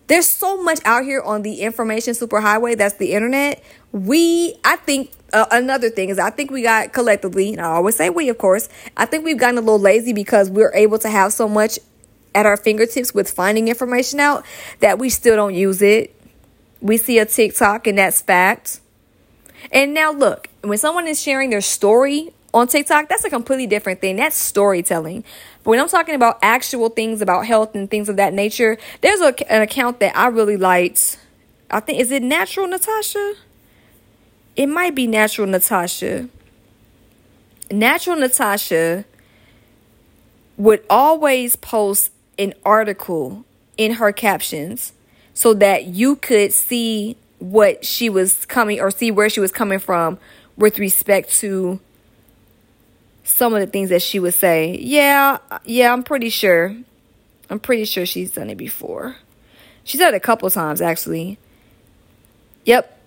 there's 0.07 0.29
so 0.29 0.63
much 0.63 0.79
out 0.85 1.03
here 1.03 1.21
on 1.21 1.43
the 1.43 1.63
information 1.63 2.15
superhighway 2.15 2.79
that's 2.79 2.95
the 2.99 3.15
internet. 3.15 3.65
We, 3.91 4.55
I 4.63 4.77
think, 4.77 5.11
uh, 5.33 5.47
another 5.51 5.91
thing 5.91 6.09
is 6.09 6.21
I 6.21 6.31
think 6.31 6.53
we 6.53 6.63
got 6.63 6.93
collectively, 6.93 7.53
and 7.53 7.61
I 7.61 7.65
always 7.65 7.97
say 7.97 8.11
we, 8.11 8.29
of 8.29 8.39
course, 8.39 8.69
I 8.97 9.07
think 9.07 9.25
we've 9.25 9.37
gotten 9.37 9.59
a 9.59 9.61
little 9.61 9.81
lazy 9.81 10.13
because 10.13 10.51
we're 10.51 10.73
able 10.73 10.99
to 11.01 11.09
have 11.09 11.33
so 11.33 11.49
much 11.49 11.81
at 12.33 12.47
our 12.47 12.57
fingertips 12.57 13.13
with 13.13 13.29
finding 13.29 13.67
information 13.67 14.21
out 14.21 14.45
that 14.79 15.01
we 15.01 15.11
still 15.11 15.35
don't 15.35 15.55
use 15.55 15.83
it. 15.83 16.15
We 16.81 16.97
see 16.97 17.19
a 17.19 17.27
TikTok, 17.27 17.89
and 17.89 17.99
that's 17.99 18.21
fact. 18.21 18.81
And 19.73 19.95
now, 19.95 20.13
look, 20.13 20.49
when 20.63 20.79
someone 20.79 21.07
is 21.07 21.21
sharing 21.21 21.51
their 21.51 21.61
story 21.61 22.33
on 22.53 22.69
TikTok, 22.69 23.09
that's 23.09 23.25
a 23.25 23.31
completely 23.31 23.67
different 23.67 24.01
thing. 24.01 24.17
That's 24.17 24.37
storytelling. 24.37 25.25
But 25.63 25.71
when 25.71 25.81
I'm 25.81 25.89
talking 25.89 26.15
about 26.15 26.39
actual 26.43 26.89
things 26.89 27.21
about 27.21 27.47
health 27.47 27.75
and 27.75 27.91
things 27.91 28.09
of 28.09 28.17
that 28.17 28.33
nature, 28.33 28.79
there's 29.01 29.21
a, 29.21 29.53
an 29.53 29.63
account 29.63 30.01
that 30.01 30.17
I 30.17 30.29
really 30.29 30.57
liked. 30.57 31.19
I 31.71 31.81
think, 31.81 31.99
is 31.99 32.11
it 32.11 32.23
Natural 32.23 32.67
Natasha? 32.67 33.35
It 34.57 34.67
might 34.67 34.95
be 34.95 35.07
Natural 35.07 35.49
Natasha. 35.49 36.29
Natural 37.71 38.17
Natasha 38.17 39.05
would 40.57 40.85
always 40.89 41.57
post 41.57 42.13
an 42.39 42.55
article 42.65 43.45
in 43.77 43.95
her 43.95 44.13
captions 44.13 44.93
so 45.33 45.53
that 45.55 45.87
you 45.87 46.15
could 46.15 46.53
see 46.53 47.17
what 47.45 47.85
she 47.85 48.09
was 48.09 48.47
coming 48.47 48.81
or 48.81 48.91
see 48.91 49.11
where 49.11 49.29
she 49.29 49.41
was 49.41 49.53
coming 49.53 49.79
from 49.79 50.19
with 50.57 50.79
respect 50.79 51.31
to 51.31 51.79
some 53.23 53.55
of 53.55 53.61
the 53.61 53.67
things 53.67 53.91
that 53.91 54.01
she 54.01 54.19
would 54.19 54.35
say. 54.35 54.79
Yeah, 54.81 55.39
yeah, 55.65 55.93
I'm 55.93 56.03
pretty 56.03 56.31
sure. 56.31 56.75
I'm 57.51 57.61
pretty 57.61 57.85
sure 57.85 58.07
she's 58.07 58.33
done 58.33 58.49
it 58.49 58.57
before. 58.57 59.17
She's 59.85 60.01
done 60.01 60.15
it 60.15 60.17
a 60.17 60.21
couple 60.21 60.49
times 60.49 60.81
actually. 60.81 61.39
Yep. 62.65 62.99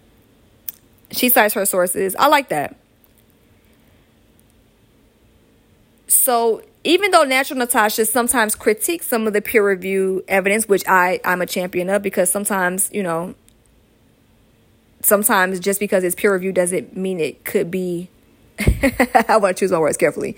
She 1.11 1.29
cites 1.29 1.55
her 1.55 1.65
sources. 1.65 2.15
I 2.17 2.27
like 2.27 2.49
that. 2.49 2.75
So 6.07 6.61
even 6.83 7.09
though 7.09 7.23
Natural 7.23 7.57
Natasha 7.57 8.05
sometimes 8.05 8.53
critiques 8.53 9.07
some 9.07 9.25
of 9.25 9.33
the 9.33 9.41
peer 9.41 9.67
review 9.67 10.23
evidence, 10.27 10.67
which 10.67 10.83
I, 10.87 11.19
I'm 11.25 11.41
a 11.41 11.47
champion 11.47 11.89
of 11.89 12.03
because 12.03 12.31
sometimes, 12.31 12.89
you 12.93 13.01
know, 13.01 13.33
sometimes 15.01 15.59
just 15.59 15.79
because 15.79 16.03
it's 16.03 16.15
peer 16.15 16.33
review 16.33 16.51
doesn't 16.51 16.95
mean 16.95 17.19
it 17.19 17.43
could 17.45 17.69
be 17.71 18.09
I 18.59 19.37
want 19.37 19.55
to 19.55 19.59
choose 19.59 19.71
my 19.71 19.79
words 19.79 19.97
carefully. 19.97 20.35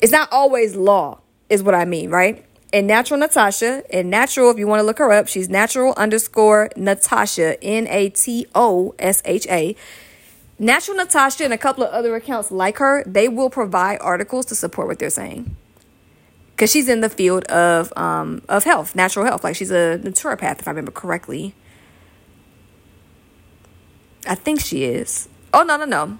It's 0.00 0.12
not 0.12 0.28
always 0.32 0.74
law, 0.74 1.20
is 1.48 1.62
what 1.62 1.74
I 1.74 1.84
mean, 1.84 2.10
right? 2.10 2.44
and 2.72 2.86
natural 2.86 3.18
Natasha 3.18 3.82
and 3.92 4.10
natural 4.10 4.50
if 4.50 4.58
you 4.58 4.66
want 4.66 4.80
to 4.80 4.84
look 4.84 4.98
her 4.98 5.10
up 5.10 5.28
she's 5.28 5.48
natural 5.48 5.94
underscore 5.96 6.70
Natasha 6.76 7.62
N 7.62 7.86
A 7.88 8.10
T 8.10 8.46
O 8.54 8.94
S 8.98 9.22
H 9.24 9.46
A 9.48 9.74
natural 10.58 10.96
Natasha 10.96 11.44
and 11.44 11.52
a 11.52 11.58
couple 11.58 11.84
of 11.84 11.90
other 11.90 12.14
accounts 12.14 12.50
like 12.50 12.78
her 12.78 13.02
they 13.04 13.28
will 13.28 13.50
provide 13.50 13.98
articles 14.00 14.44
to 14.46 14.54
support 14.54 14.88
what 14.88 14.98
they're 14.98 15.10
saying 15.10 15.56
because 16.54 16.70
she's 16.70 16.88
in 16.88 17.00
the 17.00 17.08
field 17.08 17.44
of 17.44 17.92
um 17.96 18.42
of 18.48 18.64
health 18.64 18.94
natural 18.94 19.24
health 19.24 19.44
like 19.44 19.56
she's 19.56 19.70
a 19.70 19.98
naturopath 20.02 20.60
if 20.60 20.68
I 20.68 20.70
remember 20.72 20.92
correctly 20.92 21.54
I 24.26 24.34
think 24.34 24.60
she 24.60 24.84
is 24.84 25.28
oh 25.52 25.62
no 25.62 25.76
no 25.76 25.84
no 25.84 26.18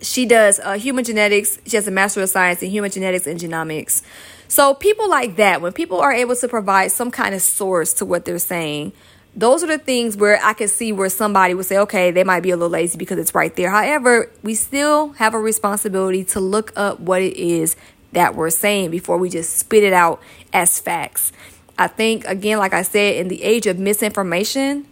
she 0.00 0.26
does 0.26 0.58
uh, 0.60 0.74
human 0.74 1.04
genetics 1.04 1.58
she 1.66 1.76
has 1.76 1.88
a 1.88 1.90
master 1.90 2.22
of 2.22 2.28
science 2.28 2.62
in 2.62 2.70
human 2.70 2.90
genetics 2.90 3.26
and 3.26 3.40
genomics 3.40 4.02
so, 4.48 4.74
people 4.74 5.08
like 5.08 5.36
that, 5.36 5.60
when 5.60 5.72
people 5.72 6.00
are 6.00 6.12
able 6.12 6.36
to 6.36 6.48
provide 6.48 6.92
some 6.92 7.10
kind 7.10 7.34
of 7.34 7.42
source 7.42 7.92
to 7.94 8.04
what 8.04 8.24
they're 8.24 8.38
saying, 8.38 8.92
those 9.34 9.64
are 9.64 9.66
the 9.66 9.78
things 9.78 10.16
where 10.16 10.38
I 10.44 10.52
can 10.52 10.68
see 10.68 10.92
where 10.92 11.08
somebody 11.08 11.54
would 11.54 11.66
say, 11.66 11.78
okay, 11.78 12.12
they 12.12 12.22
might 12.22 12.40
be 12.40 12.50
a 12.50 12.56
little 12.56 12.70
lazy 12.70 12.96
because 12.96 13.18
it's 13.18 13.34
right 13.34 13.54
there. 13.56 13.70
However, 13.70 14.30
we 14.42 14.54
still 14.54 15.10
have 15.14 15.34
a 15.34 15.40
responsibility 15.40 16.22
to 16.26 16.40
look 16.40 16.72
up 16.76 17.00
what 17.00 17.20
it 17.20 17.36
is 17.36 17.74
that 18.12 18.36
we're 18.36 18.50
saying 18.50 18.92
before 18.92 19.18
we 19.18 19.28
just 19.28 19.56
spit 19.56 19.82
it 19.82 19.92
out 19.92 20.22
as 20.52 20.78
facts. 20.78 21.32
I 21.76 21.88
think, 21.88 22.24
again, 22.26 22.58
like 22.58 22.74
I 22.74 22.82
said, 22.82 23.16
in 23.16 23.26
the 23.26 23.42
age 23.42 23.66
of 23.66 23.76
misinformation, 23.76 24.86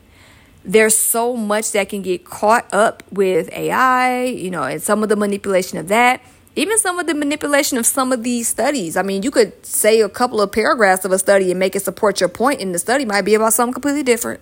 there's 0.65 0.97
so 0.97 1.37
much 1.37 1.73
that 1.73 1.89
can 1.89 2.03
get 2.03 2.25
caught 2.25 2.73
up 2.73 3.03
with 3.11 3.51
AI, 3.53 4.25
you 4.25 4.51
know, 4.51 4.63
and 4.63 4.83
some 4.83 5.03
of 5.03 5.09
the 5.09 5.17
manipulation 5.17 5.79
of 5.79 5.89
that 5.89 6.21
even 6.55 6.79
some 6.79 6.99
of 6.99 7.07
the 7.07 7.15
manipulation 7.15 7.79
of 7.79 7.87
some 7.87 8.13
of 8.13 8.23
these 8.23 8.49
studies. 8.49 8.97
I 8.97 9.03
mean, 9.03 9.23
you 9.23 9.31
could 9.31 9.65
say 9.65 10.01
a 10.01 10.09
couple 10.09 10.41
of 10.41 10.53
paragraphs 10.53 11.05
of 11.05 11.13
a 11.13 11.19
study 11.19 11.51
and 11.51 11.59
make 11.59 11.75
it 11.75 11.81
support 11.81 12.21
your 12.21 12.29
point, 12.29 12.61
and 12.61 12.75
the 12.75 12.79
study 12.79 13.05
might 13.05 13.23
be 13.23 13.35
about 13.35 13.55
something 13.55 13.73
completely 13.73 14.03
different. 14.03 14.41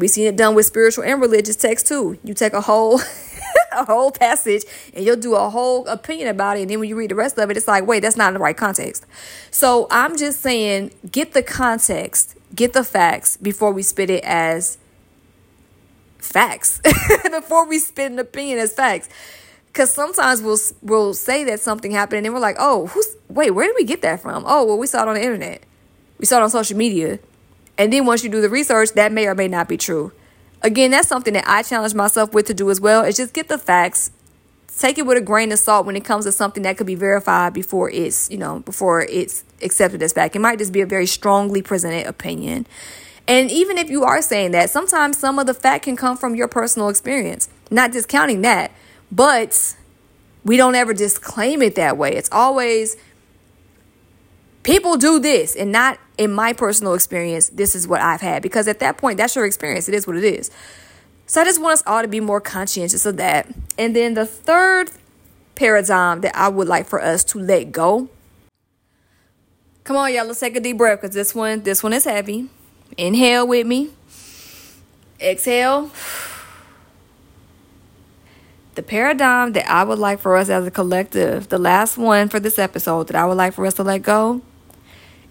We've 0.00 0.10
seen 0.10 0.26
it 0.26 0.36
done 0.36 0.54
with 0.54 0.64
spiritual 0.64 1.04
and 1.04 1.20
religious 1.20 1.56
texts 1.56 1.86
too. 1.86 2.18
You 2.24 2.32
take 2.32 2.54
a 2.54 2.62
whole 2.62 3.00
a 3.72 3.84
whole 3.84 4.10
passage 4.10 4.64
and 4.94 5.04
you'll 5.04 5.16
do 5.16 5.34
a 5.34 5.50
whole 5.50 5.86
opinion 5.86 6.28
about 6.28 6.56
it, 6.56 6.62
and 6.62 6.70
then 6.70 6.80
when 6.80 6.88
you 6.88 6.96
read 6.96 7.10
the 7.10 7.14
rest 7.14 7.38
of 7.38 7.50
it, 7.50 7.56
it's 7.58 7.68
like, 7.68 7.86
wait, 7.86 8.00
that's 8.00 8.16
not 8.16 8.28
in 8.28 8.34
the 8.34 8.40
right 8.40 8.56
context. 8.56 9.04
So 9.50 9.86
I'm 9.90 10.16
just 10.16 10.40
saying, 10.40 10.92
get 11.12 11.34
the 11.34 11.42
context, 11.42 12.34
get 12.54 12.72
the 12.72 12.82
facts 12.82 13.36
before 13.36 13.72
we 13.72 13.82
spit 13.82 14.08
it 14.08 14.24
as 14.24 14.78
facts. 16.16 16.80
before 17.30 17.66
we 17.66 17.78
spit 17.78 18.10
an 18.10 18.18
opinion 18.18 18.58
as 18.58 18.72
facts 18.72 19.10
because 19.66 19.92
sometimes 19.92 20.40
we'll 20.40 20.58
we'll 20.80 21.12
say 21.12 21.44
that 21.44 21.60
something 21.60 21.90
happened 21.90 22.18
and 22.18 22.24
then 22.24 22.32
we're 22.32 22.40
like, 22.40 22.56
oh, 22.58 22.86
who's 22.86 23.16
wait, 23.28 23.50
where 23.50 23.66
did 23.66 23.76
we 23.76 23.84
get 23.84 24.00
that 24.00 24.22
from? 24.22 24.44
Oh, 24.46 24.64
well, 24.64 24.78
we 24.78 24.86
saw 24.86 25.02
it 25.02 25.08
on 25.08 25.14
the 25.14 25.22
internet, 25.22 25.62
we 26.18 26.24
saw 26.24 26.38
it 26.38 26.42
on 26.42 26.48
social 26.48 26.78
media, 26.78 27.18
and 27.80 27.90
then 27.90 28.04
once 28.04 28.22
you 28.22 28.28
do 28.28 28.42
the 28.42 28.50
research, 28.50 28.92
that 28.92 29.10
may 29.10 29.26
or 29.26 29.34
may 29.34 29.48
not 29.48 29.66
be 29.66 29.78
true. 29.78 30.12
Again, 30.60 30.90
that's 30.90 31.08
something 31.08 31.32
that 31.32 31.44
I 31.46 31.62
challenge 31.62 31.94
myself 31.94 32.34
with 32.34 32.44
to 32.48 32.54
do 32.54 32.68
as 32.68 32.78
well. 32.78 33.02
Is 33.02 33.16
just 33.16 33.32
get 33.32 33.48
the 33.48 33.56
facts, 33.56 34.10
take 34.78 34.98
it 34.98 35.06
with 35.06 35.16
a 35.16 35.22
grain 35.22 35.50
of 35.50 35.58
salt 35.58 35.86
when 35.86 35.96
it 35.96 36.04
comes 36.04 36.26
to 36.26 36.32
something 36.32 36.62
that 36.64 36.76
could 36.76 36.86
be 36.86 36.94
verified 36.94 37.54
before 37.54 37.88
it's 37.88 38.30
you 38.30 38.36
know 38.36 38.60
before 38.60 39.00
it's 39.08 39.44
accepted 39.62 40.02
as 40.02 40.12
fact. 40.12 40.36
It 40.36 40.40
might 40.40 40.58
just 40.58 40.74
be 40.74 40.82
a 40.82 40.86
very 40.86 41.06
strongly 41.06 41.62
presented 41.62 42.06
opinion. 42.06 42.66
And 43.26 43.50
even 43.50 43.78
if 43.78 43.88
you 43.88 44.04
are 44.04 44.20
saying 44.20 44.50
that, 44.50 44.68
sometimes 44.68 45.16
some 45.16 45.38
of 45.38 45.46
the 45.46 45.54
fact 45.54 45.84
can 45.84 45.96
come 45.96 46.18
from 46.18 46.34
your 46.34 46.48
personal 46.48 46.90
experience. 46.90 47.48
Not 47.70 47.92
discounting 47.92 48.42
that, 48.42 48.72
but 49.10 49.74
we 50.44 50.58
don't 50.58 50.74
ever 50.74 50.92
disclaim 50.92 51.62
it 51.62 51.76
that 51.76 51.96
way. 51.96 52.14
It's 52.14 52.28
always 52.30 52.98
people 54.64 54.98
do 54.98 55.18
this 55.18 55.56
and 55.56 55.72
not 55.72 55.98
in 56.20 56.30
my 56.30 56.52
personal 56.52 56.92
experience, 56.92 57.48
this 57.48 57.74
is 57.74 57.88
what 57.88 58.02
I've 58.02 58.20
had. 58.20 58.42
Because 58.42 58.68
at 58.68 58.78
that 58.80 58.98
point, 58.98 59.16
that's 59.16 59.34
your 59.34 59.46
experience. 59.46 59.88
It 59.88 59.94
is 59.94 60.06
what 60.06 60.16
it 60.16 60.24
is. 60.24 60.50
So 61.24 61.40
I 61.40 61.44
just 61.44 61.62
want 61.62 61.72
us 61.72 61.82
all 61.86 62.02
to 62.02 62.08
be 62.08 62.20
more 62.20 62.42
conscientious 62.42 63.06
of 63.06 63.16
that. 63.16 63.48
And 63.78 63.96
then 63.96 64.12
the 64.12 64.26
third 64.26 64.90
paradigm 65.54 66.20
that 66.20 66.36
I 66.36 66.48
would 66.48 66.68
like 66.68 66.86
for 66.86 67.02
us 67.02 67.24
to 67.24 67.38
let 67.38 67.72
go. 67.72 68.10
Come 69.84 69.96
on, 69.96 70.12
y'all, 70.12 70.26
let's 70.26 70.40
take 70.40 70.54
a 70.56 70.60
deep 70.60 70.76
breath 70.76 71.00
because 71.00 71.14
this 71.14 71.34
one, 71.34 71.62
this 71.62 71.82
one 71.82 71.94
is 71.94 72.04
heavy. 72.04 72.50
Inhale 72.98 73.46
with 73.48 73.66
me. 73.66 73.88
Exhale 75.18 75.90
the 78.74 78.82
paradigm 78.82 79.52
that 79.52 79.70
I 79.70 79.84
would 79.84 79.98
like 79.98 80.20
for 80.20 80.36
us 80.36 80.48
as 80.48 80.66
a 80.66 80.70
collective, 80.70 81.48
the 81.48 81.58
last 81.58 81.98
one 81.98 82.28
for 82.28 82.40
this 82.40 82.58
episode 82.58 83.08
that 83.08 83.16
I 83.16 83.26
would 83.26 83.36
like 83.36 83.54
for 83.54 83.66
us 83.66 83.74
to 83.74 83.82
let 83.82 84.02
go, 84.02 84.42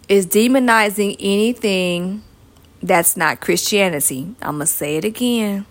is 0.09 0.25
demonizing 0.25 1.15
anything 1.19 2.23
that's 2.81 3.15
not 3.15 3.39
Christianity. 3.39 4.35
I'm 4.41 4.57
going 4.57 4.61
to 4.61 4.65
say 4.65 4.97
it 4.97 5.05
again. 5.05 5.65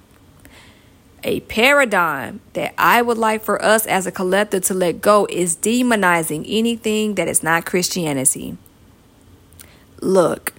A 1.24 1.40
paradigm 1.40 2.40
that 2.52 2.72
I 2.78 3.02
would 3.02 3.18
like 3.18 3.42
for 3.42 3.62
us 3.62 3.84
as 3.86 4.06
a 4.06 4.12
collective 4.12 4.62
to 4.64 4.74
let 4.74 5.00
go 5.00 5.26
is 5.28 5.56
demonizing 5.56 6.46
anything 6.48 7.16
that 7.16 7.26
is 7.26 7.42
not 7.42 7.66
Christianity. 7.66 8.56
Look, 10.00 10.54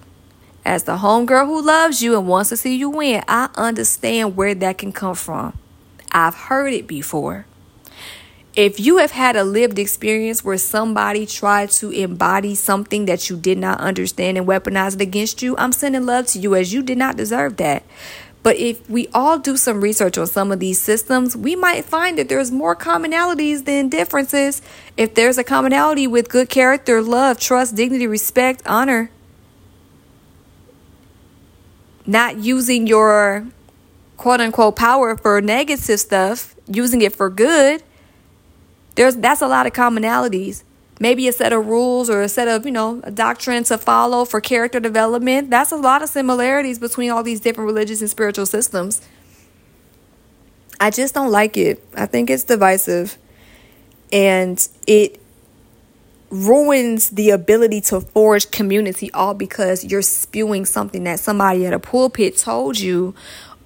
as 0.66 0.84
the 0.84 0.98
homegirl 0.98 1.46
who 1.46 1.62
loves 1.62 2.02
you 2.02 2.18
and 2.18 2.28
wants 2.28 2.50
to 2.50 2.58
see 2.58 2.76
you 2.76 2.90
win, 2.90 3.24
I 3.26 3.48
understand 3.54 4.36
where 4.36 4.54
that 4.54 4.76
can 4.76 4.92
come 4.92 5.14
from. 5.14 5.58
I've 6.12 6.34
heard 6.34 6.74
it 6.74 6.86
before. 6.86 7.46
If 8.60 8.78
you 8.78 8.98
have 8.98 9.12
had 9.12 9.36
a 9.36 9.42
lived 9.42 9.78
experience 9.78 10.44
where 10.44 10.58
somebody 10.58 11.24
tried 11.24 11.70
to 11.70 11.88
embody 11.92 12.54
something 12.54 13.06
that 13.06 13.30
you 13.30 13.38
did 13.38 13.56
not 13.56 13.80
understand 13.80 14.36
and 14.36 14.46
weaponize 14.46 14.96
it 14.96 15.00
against 15.00 15.40
you, 15.40 15.56
I'm 15.56 15.72
sending 15.72 16.04
love 16.04 16.26
to 16.26 16.38
you 16.38 16.54
as 16.54 16.70
you 16.70 16.82
did 16.82 16.98
not 16.98 17.16
deserve 17.16 17.56
that. 17.56 17.84
But 18.42 18.56
if 18.56 18.86
we 18.90 19.08
all 19.14 19.38
do 19.38 19.56
some 19.56 19.80
research 19.80 20.18
on 20.18 20.26
some 20.26 20.52
of 20.52 20.60
these 20.60 20.78
systems, 20.78 21.34
we 21.34 21.56
might 21.56 21.86
find 21.86 22.18
that 22.18 22.28
there's 22.28 22.50
more 22.50 22.76
commonalities 22.76 23.64
than 23.64 23.88
differences. 23.88 24.60
If 24.94 25.14
there's 25.14 25.38
a 25.38 25.44
commonality 25.44 26.06
with 26.06 26.28
good 26.28 26.50
character, 26.50 27.00
love, 27.00 27.40
trust, 27.40 27.76
dignity, 27.76 28.06
respect, 28.06 28.60
honor, 28.66 29.10
not 32.04 32.36
using 32.36 32.86
your 32.86 33.46
quote 34.18 34.42
unquote 34.42 34.76
power 34.76 35.16
for 35.16 35.40
negative 35.40 35.98
stuff, 35.98 36.54
using 36.66 37.00
it 37.00 37.16
for 37.16 37.30
good, 37.30 37.82
there's 39.00 39.16
that's 39.16 39.40
a 39.40 39.48
lot 39.48 39.66
of 39.66 39.72
commonalities. 39.72 40.62
Maybe 41.00 41.26
a 41.26 41.32
set 41.32 41.54
of 41.54 41.64
rules 41.64 42.10
or 42.10 42.20
a 42.20 42.28
set 42.28 42.48
of, 42.48 42.66
you 42.66 42.70
know, 42.70 43.00
a 43.02 43.10
doctrine 43.10 43.64
to 43.64 43.78
follow 43.78 44.26
for 44.26 44.42
character 44.42 44.78
development. 44.78 45.48
That's 45.48 45.72
a 45.72 45.78
lot 45.78 46.02
of 46.02 46.10
similarities 46.10 46.78
between 46.78 47.10
all 47.10 47.22
these 47.22 47.40
different 47.40 47.66
religious 47.66 48.02
and 48.02 48.10
spiritual 48.10 48.44
systems. 48.44 49.00
I 50.78 50.90
just 50.90 51.14
don't 51.14 51.30
like 51.30 51.56
it. 51.56 51.82
I 51.94 52.04
think 52.04 52.28
it's 52.28 52.44
divisive 52.44 53.16
and 54.12 54.68
it 54.86 55.18
ruins 56.28 57.08
the 57.08 57.30
ability 57.30 57.80
to 57.80 58.02
forge 58.02 58.50
community 58.50 59.10
all 59.12 59.32
because 59.32 59.82
you're 59.82 60.02
spewing 60.02 60.66
something 60.66 61.04
that 61.04 61.20
somebody 61.20 61.64
at 61.64 61.72
a 61.72 61.78
pulpit 61.78 62.36
told 62.36 62.78
you 62.78 63.14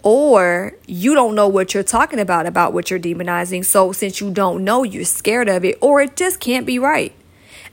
or 0.05 0.75
you 0.87 1.15
don't 1.15 1.35
know 1.35 1.49
what 1.49 1.73
you're 1.73 1.83
talking 1.83 2.21
about 2.21 2.47
about 2.47 2.75
what 2.75 2.91
you're 2.91 3.01
demonizing. 3.01 3.65
So 3.65 3.91
since 3.91 4.21
you 4.21 4.31
don't 4.31 4.63
know, 4.63 4.85
you're 4.85 5.05
scared 5.05 5.49
of 5.49 5.65
it, 5.65 5.79
or 5.81 6.03
it 6.03 6.15
just 6.15 6.39
can't 6.39 6.67
be 6.67 6.79
right. 6.79 7.13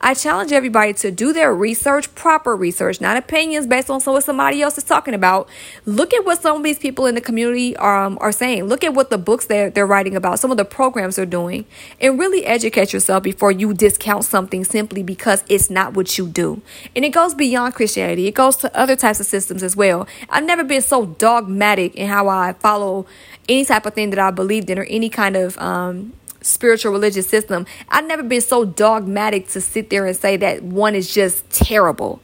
I 0.03 0.15
challenge 0.15 0.51
everybody 0.51 0.93
to 0.96 1.12
do 1.12 1.31
their 1.31 1.53
research, 1.53 2.13
proper 2.15 2.55
research, 2.55 3.00
not 3.00 3.17
opinions 3.17 3.67
based 3.67 3.89
on 3.89 4.01
what 4.01 4.24
somebody 4.24 4.62
else 4.62 4.77
is 4.77 4.84
talking 4.84 5.13
about. 5.13 5.48
Look 5.86 6.12
at 6.12 6.25
what 6.25 6.41
some 6.41 6.58
of 6.58 6.63
these 6.63 6.79
people 6.79 7.05
in 7.05 7.13
the 7.13 7.22
community 7.22 7.77
um, 7.77 8.17
are 8.20 8.31
saying. 8.31 8.63
Look 8.63 8.84
at 8.84 8.96
what 8.96 9.12
the 9.12 9.20
books 9.20 9.46
they're, 9.46 9.70
they're 9.70 9.86
writing 9.86 10.15
about, 10.15 10.39
some 10.39 10.50
of 10.50 10.58
the 10.58 10.65
programs 10.65 11.17
they're 11.17 11.25
doing, 11.27 11.65
and 12.00 12.17
really 12.17 12.46
educate 12.46 12.93
yourself 12.93 13.22
before 13.22 13.51
you 13.51 13.75
discount 13.75 14.25
something 14.25 14.63
simply 14.63 15.03
because 15.03 15.43
it's 15.48 15.70
not 15.70 15.93
what 15.93 16.17
you 16.17 16.27
do. 16.27 16.63
And 16.96 17.05
it 17.05 17.10
goes 17.10 17.36
beyond 17.36 17.75
Christianity, 17.75 18.25
it 18.25 18.34
goes 18.34 18.55
to 18.58 18.75
other 18.75 18.96
types 18.96 19.20
of 19.20 19.27
systems 19.27 19.62
as 19.62 19.75
well. 19.75 20.08
I've 20.29 20.46
never 20.46 20.63
been 20.63 20.81
so 20.81 21.05
dogmatic 21.05 21.93
in 21.93 22.08
how 22.08 22.27
I 22.27 22.53
follow 22.53 23.05
any 23.48 23.65
type 23.65 23.86
of 23.86 23.93
thing 23.93 24.10
that 24.12 24.20
I 24.20 24.31
believed 24.31 24.70
in 24.70 24.79
or 24.79 24.84
any 24.86 25.10
kind 25.10 25.36
of 25.36 25.58
um, 25.60 26.13
spiritual 26.41 26.91
religious 26.91 27.27
system, 27.27 27.65
I've 27.89 28.05
never 28.05 28.24
been 28.24 28.41
so 28.41 28.65
dogmatic 28.65 29.48
to 29.50 29.62
sit 29.62 29.89
there 29.89 30.05
and 30.05 30.15
say 30.15 30.38
that 30.38 30.63
one 30.63 30.95
is 30.95 31.13
just 31.13 31.50
terrible. 31.50 32.21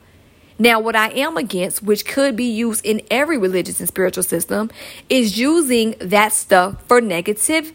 Now, 0.59 0.79
what 0.79 0.95
I 0.95 1.09
am 1.09 1.37
against, 1.37 1.83
which 1.83 2.05
could 2.05 2.35
be 2.35 2.45
used 2.45 2.83
in 2.83 3.01
every 3.11 3.37
religious 3.37 3.79
and 3.79 3.87
spiritual 3.87 4.23
system, 4.23 4.71
is 5.07 5.37
using 5.37 5.95
that 5.99 6.33
stuff 6.33 6.83
for 6.87 6.99
negative 6.99 7.73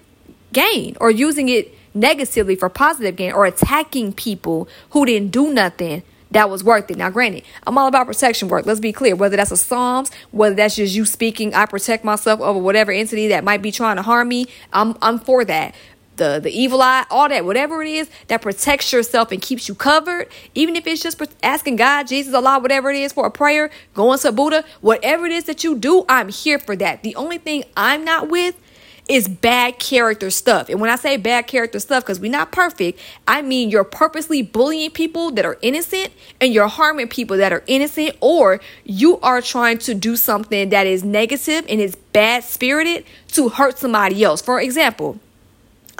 gain 0.52 0.96
or 1.00 1.10
using 1.10 1.48
it 1.48 1.74
negatively 1.94 2.56
for 2.56 2.68
positive 2.68 3.16
gain 3.16 3.32
or 3.32 3.46
attacking 3.46 4.12
people 4.12 4.68
who 4.90 5.06
didn't 5.06 5.30
do 5.30 5.52
nothing 5.52 6.02
that 6.32 6.48
was 6.48 6.64
worth 6.64 6.90
it. 6.90 6.96
Now, 6.96 7.10
granted, 7.10 7.44
I'm 7.66 7.78
all 7.78 7.86
about 7.86 8.06
protection 8.06 8.48
work. 8.48 8.66
Let's 8.66 8.80
be 8.80 8.92
clear. 8.92 9.14
Whether 9.14 9.36
that's 9.36 9.50
a 9.50 9.56
Psalms, 9.56 10.10
whether 10.30 10.54
that's 10.54 10.76
just 10.76 10.94
you 10.94 11.04
speaking, 11.04 11.54
I 11.54 11.66
protect 11.66 12.04
myself 12.04 12.40
over 12.40 12.58
whatever 12.58 12.90
entity 12.90 13.28
that 13.28 13.44
might 13.44 13.62
be 13.62 13.70
trying 13.70 13.96
to 13.96 14.02
harm 14.02 14.28
me. 14.28 14.46
I'm 14.72 14.96
I'm 15.00 15.18
for 15.18 15.44
that. 15.44 15.74
The 16.16 16.40
the 16.40 16.50
evil 16.50 16.82
eye, 16.82 17.04
all 17.10 17.28
that, 17.28 17.44
whatever 17.44 17.82
it 17.82 17.88
is 17.88 18.10
that 18.28 18.42
protects 18.42 18.92
yourself 18.92 19.32
and 19.32 19.40
keeps 19.40 19.68
you 19.68 19.74
covered, 19.74 20.28
even 20.54 20.76
if 20.76 20.86
it's 20.86 21.02
just 21.02 21.20
asking 21.42 21.76
God, 21.76 22.06
Jesus, 22.06 22.34
Allah, 22.34 22.58
whatever 22.58 22.90
it 22.90 22.96
is 22.96 23.12
for 23.12 23.26
a 23.26 23.30
prayer, 23.30 23.70
going 23.94 24.18
to 24.18 24.32
Buddha, 24.32 24.64
whatever 24.80 25.26
it 25.26 25.32
is 25.32 25.44
that 25.44 25.64
you 25.64 25.76
do, 25.78 26.04
I'm 26.08 26.28
here 26.28 26.58
for 26.58 26.76
that. 26.76 27.02
The 27.02 27.16
only 27.16 27.38
thing 27.38 27.64
I'm 27.76 28.04
not 28.04 28.28
with 28.28 28.56
is 29.08 29.26
bad 29.26 29.78
character 29.78 30.30
stuff. 30.30 30.68
And 30.68 30.80
when 30.80 30.88
I 30.88 30.96
say 30.96 31.16
bad 31.16 31.46
character 31.46 31.80
stuff, 31.80 32.04
because 32.04 32.20
we're 32.20 32.30
not 32.30 32.52
perfect, 32.52 33.00
I 33.26 33.42
mean 33.42 33.68
you're 33.68 33.84
purposely 33.84 34.42
bullying 34.42 34.90
people 34.90 35.32
that 35.32 35.44
are 35.44 35.58
innocent 35.60 36.12
and 36.40 36.54
you're 36.54 36.68
harming 36.68 37.08
people 37.08 37.36
that 37.38 37.52
are 37.52 37.64
innocent, 37.66 38.16
or 38.20 38.60
you 38.84 39.18
are 39.20 39.42
trying 39.42 39.78
to 39.78 39.94
do 39.94 40.14
something 40.16 40.68
that 40.68 40.86
is 40.86 41.02
negative 41.02 41.66
and 41.68 41.80
is 41.80 41.96
bad 41.96 42.44
spirited 42.44 43.04
to 43.28 43.48
hurt 43.48 43.78
somebody 43.78 44.22
else. 44.22 44.40
For 44.40 44.60
example, 44.60 45.18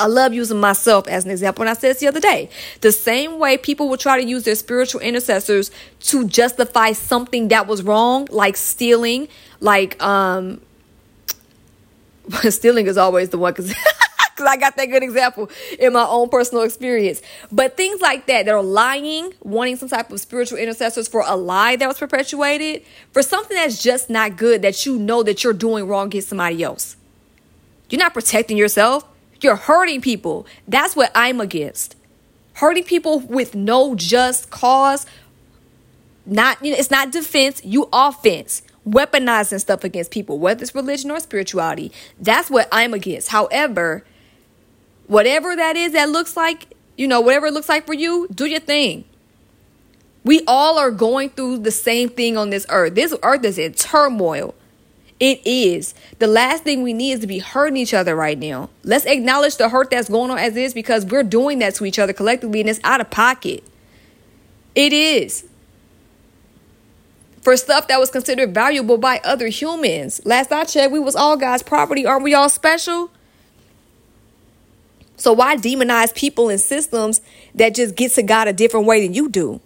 I 0.02 0.06
love 0.06 0.34
using 0.34 0.58
myself 0.58 1.06
as 1.06 1.24
an 1.24 1.30
example, 1.30 1.62
and 1.62 1.70
I 1.70 1.74
said 1.74 1.90
this 1.90 2.00
the 2.00 2.08
other 2.08 2.20
day. 2.20 2.50
The 2.80 2.90
same 2.92 3.38
way 3.38 3.56
people 3.56 3.88
will 3.88 3.96
try 3.96 4.20
to 4.20 4.26
use 4.26 4.44
their 4.44 4.56
spiritual 4.56 5.00
intercessors 5.00 5.70
to 6.00 6.26
justify 6.26 6.92
something 6.92 7.48
that 7.48 7.66
was 7.66 7.82
wrong, 7.82 8.26
like 8.30 8.56
stealing, 8.56 9.28
like 9.60 10.02
um 10.02 10.60
stealing 12.50 12.86
is 12.86 12.96
always 12.96 13.28
the 13.28 13.38
one 13.38 13.52
because 13.52 13.74
I 14.38 14.56
got 14.56 14.76
that 14.76 14.86
good 14.86 15.04
example 15.04 15.50
in 15.78 15.92
my 15.92 16.04
own 16.04 16.28
personal 16.28 16.64
experience. 16.64 17.22
But 17.52 17.76
things 17.76 18.00
like 18.00 18.26
that, 18.26 18.44
they're 18.44 18.60
lying, 18.60 19.34
wanting 19.40 19.76
some 19.76 19.88
type 19.88 20.10
of 20.10 20.18
spiritual 20.20 20.58
intercessors 20.58 21.06
for 21.06 21.22
a 21.26 21.36
lie 21.36 21.76
that 21.76 21.86
was 21.86 21.98
perpetuated, 21.98 22.82
for 23.12 23.22
something 23.22 23.56
that's 23.56 23.80
just 23.80 24.10
not 24.10 24.36
good 24.36 24.62
that 24.62 24.84
you 24.84 24.98
know 24.98 25.22
that 25.22 25.44
you're 25.44 25.52
doing 25.52 25.86
wrong 25.86 26.08
against 26.08 26.28
somebody 26.30 26.62
else. 26.62 26.96
You're 27.88 28.00
not 28.00 28.14
protecting 28.14 28.56
yourself. 28.56 29.06
You're 29.42 29.56
hurting 29.56 30.00
people. 30.00 30.46
That's 30.68 30.94
what 30.94 31.10
I'm 31.14 31.40
against. 31.40 31.96
Hurting 32.54 32.84
people 32.84 33.20
with 33.20 33.54
no 33.54 33.94
just 33.94 34.50
cause. 34.50 35.06
Not 36.24 36.64
you 36.64 36.72
know, 36.72 36.78
it's 36.78 36.90
not 36.90 37.10
defense, 37.10 37.60
you 37.64 37.88
offense. 37.92 38.62
Weaponizing 38.88 39.60
stuff 39.60 39.84
against 39.84 40.10
people, 40.10 40.38
whether 40.38 40.62
it's 40.62 40.74
religion 40.74 41.10
or 41.10 41.20
spirituality. 41.20 41.92
That's 42.20 42.50
what 42.50 42.68
I'm 42.72 42.94
against. 42.94 43.28
However, 43.28 44.04
whatever 45.06 45.54
that 45.54 45.76
is 45.76 45.92
that 45.92 46.08
looks 46.08 46.36
like, 46.36 46.74
you 46.96 47.06
know, 47.06 47.20
whatever 47.20 47.46
it 47.46 47.54
looks 47.54 47.68
like 47.68 47.86
for 47.86 47.94
you, 47.94 48.26
do 48.34 48.46
your 48.46 48.60
thing. 48.60 49.04
We 50.24 50.42
all 50.46 50.78
are 50.78 50.90
going 50.90 51.30
through 51.30 51.58
the 51.58 51.70
same 51.70 52.08
thing 52.08 52.36
on 52.36 52.50
this 52.50 52.66
earth. 52.68 52.94
This 52.94 53.14
earth 53.22 53.44
is 53.44 53.58
in 53.58 53.74
turmoil. 53.74 54.54
It 55.22 55.40
is. 55.46 55.94
The 56.18 56.26
last 56.26 56.64
thing 56.64 56.82
we 56.82 56.92
need 56.92 57.12
is 57.12 57.20
to 57.20 57.28
be 57.28 57.38
hurting 57.38 57.76
each 57.76 57.94
other 57.94 58.16
right 58.16 58.36
now. 58.36 58.70
Let's 58.82 59.04
acknowledge 59.04 59.56
the 59.56 59.68
hurt 59.68 59.90
that's 59.90 60.08
going 60.08 60.32
on 60.32 60.38
as 60.38 60.56
is 60.56 60.74
because 60.74 61.06
we're 61.06 61.22
doing 61.22 61.60
that 61.60 61.76
to 61.76 61.84
each 61.84 62.00
other 62.00 62.12
collectively 62.12 62.58
and 62.58 62.68
it's 62.68 62.80
out 62.82 63.00
of 63.00 63.08
pocket. 63.08 63.62
It 64.74 64.92
is. 64.92 65.44
For 67.40 67.56
stuff 67.56 67.86
that 67.86 68.00
was 68.00 68.10
considered 68.10 68.52
valuable 68.52 68.98
by 68.98 69.20
other 69.22 69.46
humans. 69.46 70.20
Last 70.24 70.50
I 70.50 70.64
checked, 70.64 70.90
we 70.90 70.98
was 70.98 71.14
all 71.14 71.36
God's 71.36 71.62
property. 71.62 72.04
Aren't 72.04 72.24
we 72.24 72.34
all 72.34 72.48
special? 72.48 73.12
So 75.16 75.32
why 75.32 75.54
demonize 75.54 76.12
people 76.12 76.48
and 76.48 76.60
systems 76.60 77.20
that 77.54 77.76
just 77.76 77.94
get 77.94 78.10
to 78.14 78.24
God 78.24 78.48
a 78.48 78.52
different 78.52 78.86
way 78.86 79.06
than 79.06 79.14
you 79.14 79.28
do? 79.28 79.60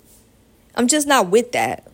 I'm 0.75 0.87
just 0.87 1.07
not 1.07 1.31
with 1.31 1.53
that. 1.53 1.91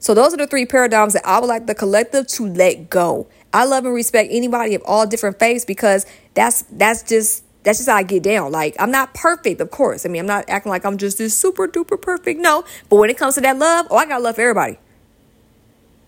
So 0.00 0.14
those 0.14 0.32
are 0.32 0.38
the 0.38 0.46
three 0.46 0.64
paradigms 0.64 1.12
that 1.12 1.26
I 1.26 1.38
would 1.38 1.46
like 1.46 1.66
the 1.66 1.74
collective 1.74 2.26
to 2.28 2.46
let 2.46 2.88
go. 2.88 3.28
I 3.52 3.66
love 3.66 3.84
and 3.84 3.94
respect 3.94 4.30
anybody 4.32 4.74
of 4.74 4.82
all 4.86 5.06
different 5.06 5.38
faiths 5.38 5.66
because 5.66 6.06
that's 6.32 6.62
that's 6.72 7.02
just 7.02 7.44
that's 7.64 7.78
just 7.78 7.88
how 7.88 7.96
I 7.96 8.02
get 8.02 8.22
down. 8.22 8.50
Like 8.50 8.74
I'm 8.78 8.90
not 8.90 9.12
perfect, 9.12 9.60
of 9.60 9.70
course. 9.70 10.06
I 10.06 10.08
mean, 10.08 10.20
I'm 10.20 10.26
not 10.26 10.48
acting 10.48 10.70
like 10.70 10.86
I'm 10.86 10.96
just 10.96 11.18
this 11.18 11.36
super 11.36 11.68
duper 11.68 12.00
perfect. 12.00 12.40
No, 12.40 12.64
but 12.88 12.96
when 12.96 13.10
it 13.10 13.18
comes 13.18 13.34
to 13.34 13.42
that 13.42 13.58
love, 13.58 13.88
oh, 13.90 13.96
I 13.96 14.06
got 14.06 14.22
love 14.22 14.36
for 14.36 14.40
everybody. 14.40 14.78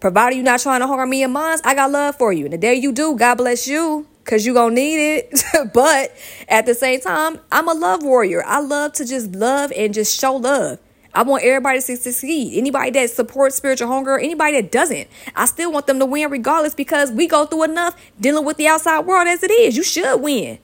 Provided 0.01 0.37
you're 0.37 0.45
not 0.45 0.61
trying 0.61 0.81
to 0.81 0.87
harm 0.87 1.11
me 1.11 1.23
and 1.23 1.33
mine, 1.33 1.59
I 1.63 1.75
got 1.75 1.91
love 1.91 2.17
for 2.17 2.33
you. 2.33 2.47
And 2.47 2.55
the 2.55 2.59
day 2.59 2.75
you 2.75 2.93
do, 2.93 3.15
God 3.15 3.37
bless 3.37 3.69
you, 3.69 4.07
cause 4.25 4.47
you 4.47 4.55
gonna 4.55 4.75
need 4.75 5.17
it. 5.17 5.45
but 5.75 6.17
at 6.49 6.65
the 6.65 6.75
same 6.75 7.01
time, 7.01 7.39
I'm 7.53 7.69
a 7.69 7.75
love 7.75 8.03
warrior. 8.03 8.43
I 8.45 8.61
love 8.61 8.95
to 8.95 9.05
just 9.05 9.33
love 9.33 9.71
and 9.77 9.93
just 9.93 10.19
show 10.19 10.37
love. 10.37 10.79
I 11.15 11.23
want 11.23 11.45
everybody 11.45 11.81
to 11.81 11.97
succeed. 11.97 12.57
Anybody 12.57 12.91
that 12.93 13.11
supports 13.11 13.57
Spiritual 13.57 13.89
Homegirl, 13.89 14.23
anybody 14.23 14.61
that 14.61 14.73
doesn't, 14.73 15.09
I 15.37 15.47
still 15.47 15.71
want 15.71 15.87
them 15.87 15.99
to 15.99 16.07
win 16.07 16.31
regardless 16.31 16.75
because 16.75 17.11
we 17.11 17.27
go 17.27 17.45
through 17.45 17.65
enough 17.65 17.97
dealing 18.21 18.45
with 18.45 18.57
the 18.57 18.69
outside 18.69 19.01
world 19.01 19.29
as 19.29 19.43
it 19.43 19.51
is. 19.51 19.77
You 19.77 19.83
should 19.83 20.21
win. 20.21 20.59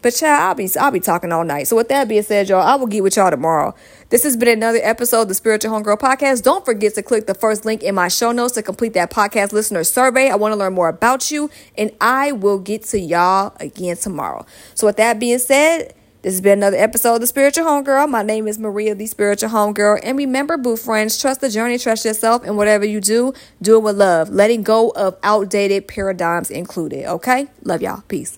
But 0.00 0.14
child, 0.14 0.40
I'll 0.40 0.54
be 0.54 0.68
I'll 0.78 0.90
be 0.92 1.00
talking 1.00 1.32
all 1.32 1.44
night. 1.44 1.66
So 1.66 1.74
with 1.74 1.88
that 1.88 2.06
being 2.06 2.22
said, 2.22 2.48
y'all, 2.48 2.60
I 2.60 2.76
will 2.76 2.86
get 2.86 3.02
with 3.02 3.16
y'all 3.16 3.30
tomorrow. 3.30 3.74
This 4.10 4.22
has 4.22 4.36
been 4.36 4.48
another 4.48 4.78
episode 4.80 5.22
of 5.22 5.28
the 5.28 5.34
Spiritual 5.34 5.72
Homegirl 5.72 5.98
Podcast. 5.98 6.44
Don't 6.44 6.64
forget 6.64 6.94
to 6.94 7.02
click 7.02 7.26
the 7.26 7.34
first 7.34 7.64
link 7.64 7.82
in 7.82 7.96
my 7.96 8.06
show 8.06 8.30
notes 8.30 8.54
to 8.54 8.62
complete 8.62 8.92
that 8.92 9.10
podcast 9.10 9.52
listener 9.52 9.82
survey. 9.82 10.30
I 10.30 10.36
want 10.36 10.52
to 10.52 10.56
learn 10.56 10.74
more 10.74 10.88
about 10.88 11.32
you, 11.32 11.50
and 11.76 11.90
I 12.00 12.30
will 12.30 12.60
get 12.60 12.84
to 12.84 13.00
y'all 13.00 13.56
again 13.58 13.96
tomorrow. 13.96 14.46
So 14.74 14.86
with 14.86 14.98
that 14.98 15.18
being 15.18 15.40
said, 15.40 15.94
this 16.22 16.34
has 16.34 16.40
been 16.40 16.58
another 16.58 16.76
episode 16.76 17.14
of 17.14 17.20
The 17.20 17.26
Spiritual 17.28 17.64
Homegirl. 17.64 18.08
My 18.08 18.22
name 18.22 18.48
is 18.48 18.58
Maria, 18.58 18.94
the 18.94 19.06
Spiritual 19.06 19.50
Homegirl. 19.50 20.00
And 20.02 20.18
remember, 20.18 20.56
boo 20.56 20.76
friends, 20.76 21.20
trust 21.20 21.40
the 21.40 21.48
journey, 21.48 21.78
trust 21.78 22.04
yourself, 22.04 22.42
and 22.44 22.56
whatever 22.56 22.84
you 22.84 23.00
do, 23.00 23.32
do 23.62 23.76
it 23.76 23.82
with 23.82 23.96
love. 23.96 24.28
Letting 24.28 24.64
go 24.64 24.90
of 24.90 25.16
outdated 25.22 25.86
paradigms 25.86 26.50
included, 26.50 27.06
okay? 27.06 27.46
Love 27.62 27.82
y'all. 27.82 28.02
Peace. 28.08 28.36